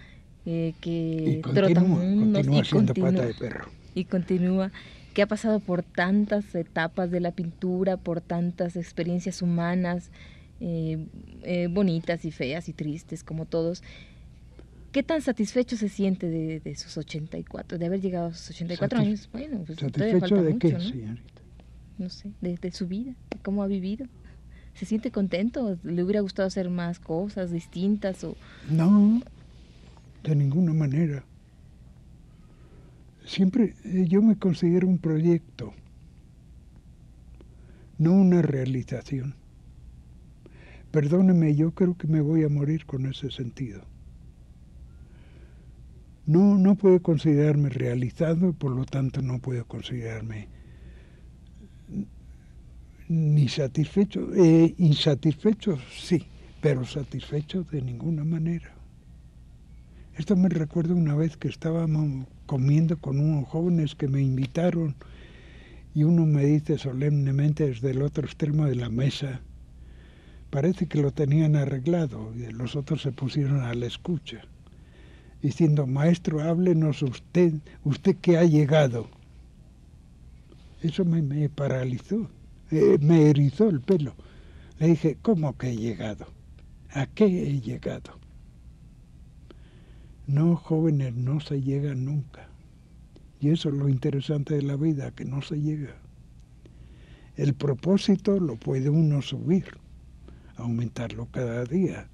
eh, 0.46 0.74
que 0.80 1.38
y 1.38 1.40
continúa, 1.40 2.64
siendo 2.64 2.94
pata 2.94 3.26
de 3.26 3.34
perro 3.34 3.68
y 3.94 4.04
continúa, 4.04 4.70
que 5.14 5.22
ha 5.22 5.26
pasado 5.26 5.60
por 5.60 5.82
tantas 5.82 6.54
etapas 6.54 7.10
de 7.10 7.20
la 7.20 7.32
pintura, 7.32 7.96
por 7.96 8.20
tantas 8.20 8.76
experiencias 8.76 9.42
humanas, 9.42 10.10
eh, 10.60 11.06
eh, 11.42 11.68
bonitas 11.70 12.24
y 12.24 12.30
feas 12.30 12.68
y 12.68 12.72
tristes 12.72 13.24
como 13.24 13.46
todos. 13.46 13.82
¿Qué 14.92 15.02
tan 15.02 15.22
satisfecho 15.22 15.76
se 15.76 15.88
siente 15.88 16.28
de, 16.28 16.60
de 16.60 16.76
sus 16.76 16.96
84, 16.96 17.78
de 17.78 17.86
haber 17.86 18.00
llegado 18.00 18.26
a 18.26 18.34
sus 18.34 18.50
84 18.50 18.98
años? 19.00 19.28
Bueno, 19.32 19.64
pues 19.66 19.80
¿Satisfecho 19.80 20.40
de 20.40 20.58
qué, 20.58 20.72
¿no? 20.72 20.80
señorita? 20.80 21.33
No 21.98 22.10
sé, 22.10 22.32
de, 22.40 22.70
su 22.72 22.88
vida, 22.88 23.14
de 23.30 23.38
cómo 23.42 23.62
ha 23.62 23.66
vivido. 23.66 24.06
¿Se 24.74 24.84
siente 24.84 25.10
contento? 25.10 25.78
¿Le 25.84 26.02
hubiera 26.02 26.20
gustado 26.20 26.48
hacer 26.48 26.68
más 26.68 26.98
cosas 26.98 27.52
distintas? 27.52 28.24
o 28.24 28.36
No, 28.68 29.20
de 30.24 30.34
ninguna 30.34 30.72
manera 30.72 31.24
siempre 33.24 33.74
eh, 33.84 34.06
yo 34.08 34.22
me 34.22 34.36
considero 34.36 34.86
un 34.86 34.98
proyecto, 34.98 35.72
no 37.98 38.12
una 38.12 38.42
realización. 38.42 39.34
Perdóneme, 40.90 41.54
yo 41.56 41.72
creo 41.72 41.96
que 41.96 42.06
me 42.06 42.20
voy 42.20 42.44
a 42.44 42.48
morir 42.48 42.86
con 42.86 43.06
ese 43.06 43.30
sentido. 43.30 43.82
No, 46.26 46.56
no 46.56 46.76
puedo 46.76 47.02
considerarme 47.02 47.68
realizado 47.68 48.52
por 48.52 48.72
lo 48.72 48.84
tanto 48.84 49.20
no 49.20 49.40
puedo 49.40 49.66
considerarme 49.66 50.48
ni 53.08 53.48
satisfecho, 53.48 54.32
eh, 54.34 54.74
insatisfecho 54.78 55.78
sí, 55.94 56.26
pero 56.60 56.84
satisfecho 56.84 57.64
de 57.64 57.82
ninguna 57.82 58.24
manera. 58.24 58.74
Esto 60.16 60.36
me 60.36 60.48
recuerda 60.48 60.94
una 60.94 61.14
vez 61.14 61.36
que 61.36 61.48
estábamos 61.48 62.26
comiendo 62.46 62.98
con 62.98 63.18
unos 63.18 63.48
jóvenes 63.48 63.94
que 63.94 64.08
me 64.08 64.22
invitaron 64.22 64.94
y 65.94 66.04
uno 66.04 66.26
me 66.26 66.44
dice 66.44 66.78
solemnemente 66.78 67.68
desde 67.68 67.90
el 67.90 68.02
otro 68.02 68.24
extremo 68.24 68.66
de 68.66 68.74
la 68.74 68.88
mesa, 68.88 69.40
parece 70.50 70.86
que 70.86 71.02
lo 71.02 71.12
tenían 71.12 71.56
arreglado 71.56 72.32
y 72.36 72.50
los 72.52 72.76
otros 72.76 73.02
se 73.02 73.12
pusieron 73.12 73.62
a 73.62 73.74
la 73.74 73.86
escucha, 73.86 74.42
diciendo, 75.42 75.86
maestro, 75.86 76.40
háblenos 76.40 77.02
usted, 77.02 77.54
usted 77.84 78.16
que 78.16 78.38
ha 78.38 78.44
llegado. 78.44 79.08
Eso 80.82 81.04
me, 81.04 81.48
paralizó, 81.48 82.28
eh, 82.70 82.98
me 83.00 83.30
erizó 83.30 83.68
el 83.68 83.80
pelo. 83.80 84.14
Le 84.78 84.88
dije, 84.88 85.18
¿cómo 85.22 85.56
que 85.56 85.70
he 85.70 85.76
llegado? 85.76 86.26
¿A 86.90 87.06
qué 87.06 87.24
he 87.24 87.60
llegado? 87.60 88.18
No, 90.26 90.56
jóvenes, 90.56 91.14
no 91.14 91.40
se 91.40 91.60
llega 91.60 91.94
nunca. 91.94 92.48
Y 93.40 93.50
eso 93.50 93.68
es 93.68 93.74
lo 93.74 93.88
interesante 93.88 94.54
de 94.54 94.62
la 94.62 94.76
vida, 94.76 95.10
que 95.10 95.24
no 95.24 95.42
se 95.42 95.60
llega. 95.60 95.94
El 97.36 97.54
propósito 97.54 98.38
lo 98.40 98.56
puede 98.56 98.88
uno 98.88 99.20
subir, 99.20 99.66
aumentarlo 100.56 101.26
cada 101.26 101.64
día, 101.64 102.08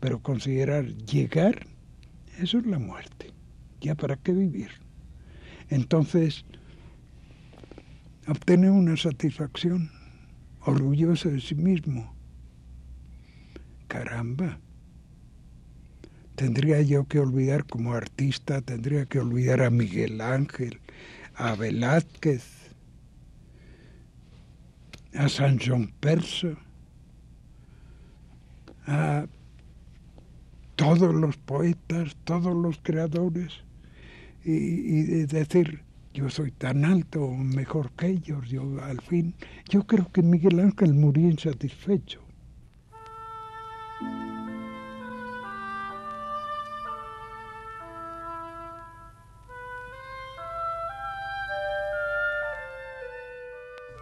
pero 0.00 0.22
considerar 0.22 0.86
llegar, 0.86 1.66
eso 2.38 2.58
es 2.58 2.66
la 2.66 2.78
muerte. 2.78 3.32
¿Ya 3.80 3.94
para 3.94 4.16
qué 4.16 4.32
vivir? 4.32 4.70
Entonces, 5.68 6.44
obtener 8.28 8.70
una 8.70 8.96
satisfacción, 8.96 9.90
orgulloso 10.60 11.30
de 11.30 11.40
sí 11.40 11.54
mismo. 11.54 12.14
Caramba, 13.88 14.58
tendría 16.34 16.80
yo 16.82 17.06
que 17.06 17.20
olvidar 17.20 17.64
como 17.64 17.92
artista, 17.92 18.60
tendría 18.60 19.06
que 19.06 19.20
olvidar 19.20 19.62
a 19.62 19.70
Miguel 19.70 20.20
Ángel, 20.20 20.80
a 21.34 21.54
Velázquez, 21.54 22.44
a 25.14 25.28
San 25.28 25.58
John 25.64 25.92
Perso, 26.00 26.56
a 28.86 29.26
todos 30.76 31.14
los 31.14 31.36
poetas, 31.36 32.16
todos 32.24 32.54
los 32.54 32.78
creadores, 32.82 33.52
y, 34.44 35.24
decir, 35.26 35.83
yo 36.14 36.30
soy 36.30 36.52
tan 36.52 36.84
alto, 36.84 37.28
mejor 37.28 37.90
que 37.90 38.06
ellos. 38.06 38.48
Yo 38.48 38.62
al 38.80 39.00
fin, 39.00 39.34
yo 39.68 39.84
creo 39.84 40.10
que 40.12 40.22
Miguel 40.22 40.60
Ángel 40.60 40.94
murió 40.94 41.28
insatisfecho. 41.28 42.20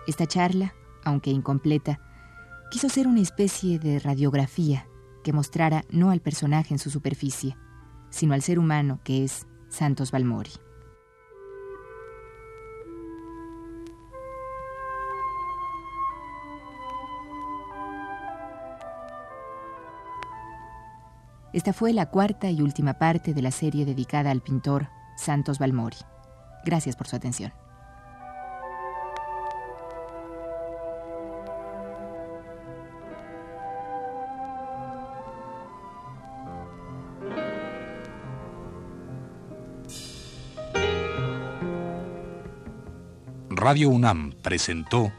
Esta 0.06 0.26
charla, 0.26 0.74
aunque 1.04 1.30
incompleta, 1.30 1.98
quiso 2.70 2.90
ser 2.90 3.06
una 3.06 3.20
especie 3.20 3.78
de 3.78 3.98
radiografía 3.98 4.86
que 5.24 5.32
mostrara 5.32 5.84
no 5.90 6.10
al 6.10 6.20
personaje 6.20 6.74
en 6.74 6.78
su 6.78 6.90
superficie, 6.90 7.56
sino 8.10 8.34
al 8.34 8.42
ser 8.42 8.58
humano 8.58 9.00
que 9.02 9.24
es 9.24 9.46
Santos 9.70 10.10
Balmori. 10.10 10.50
Esta 21.52 21.74
fue 21.74 21.92
la 21.92 22.06
cuarta 22.06 22.50
y 22.50 22.62
última 22.62 22.94
parte 22.94 23.34
de 23.34 23.42
la 23.42 23.50
serie 23.50 23.84
dedicada 23.84 24.30
al 24.30 24.40
pintor 24.40 24.88
Santos 25.16 25.58
Balmori. 25.58 25.98
Gracias 26.64 26.96
por 26.96 27.08
su 27.08 27.16
atención. 27.16 27.52
Radio 43.50 43.90
UNAM 43.90 44.32
presentó 44.42 45.12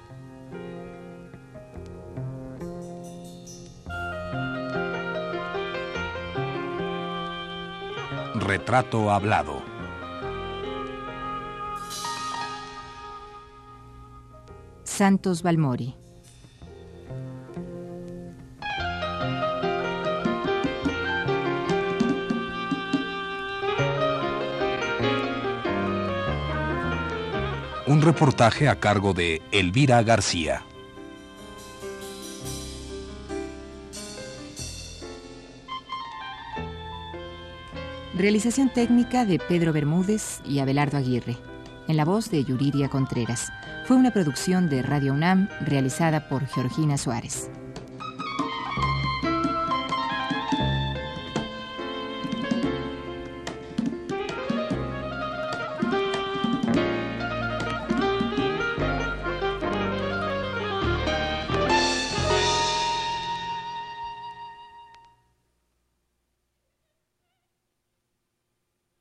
Retrato 8.74 9.12
Hablado. 9.12 9.62
Santos 14.84 15.44
Balmori. 15.44 15.96
Un 27.86 28.02
reportaje 28.02 28.68
a 28.70 28.80
cargo 28.80 29.14
de 29.14 29.44
Elvira 29.52 30.02
García. 30.02 30.64
Realización 38.16 38.70
técnica 38.70 39.26
de 39.26 39.40
Pedro 39.40 39.74
Bermúdez 39.74 40.40
y 40.46 40.60
Abelardo 40.60 40.98
Aguirre. 40.98 41.36
En 41.88 41.98
la 41.98 42.06
voz 42.06 42.30
de 42.30 42.44
Yuriria 42.44 42.88
Contreras. 42.88 43.52
Fue 43.88 43.98
una 43.98 44.12
producción 44.12 44.70
de 44.70 44.84
Radio 44.84 45.14
UNAM 45.14 45.50
realizada 45.62 46.30
por 46.30 46.46
Georgina 46.46 47.00
Suárez. 47.00 47.50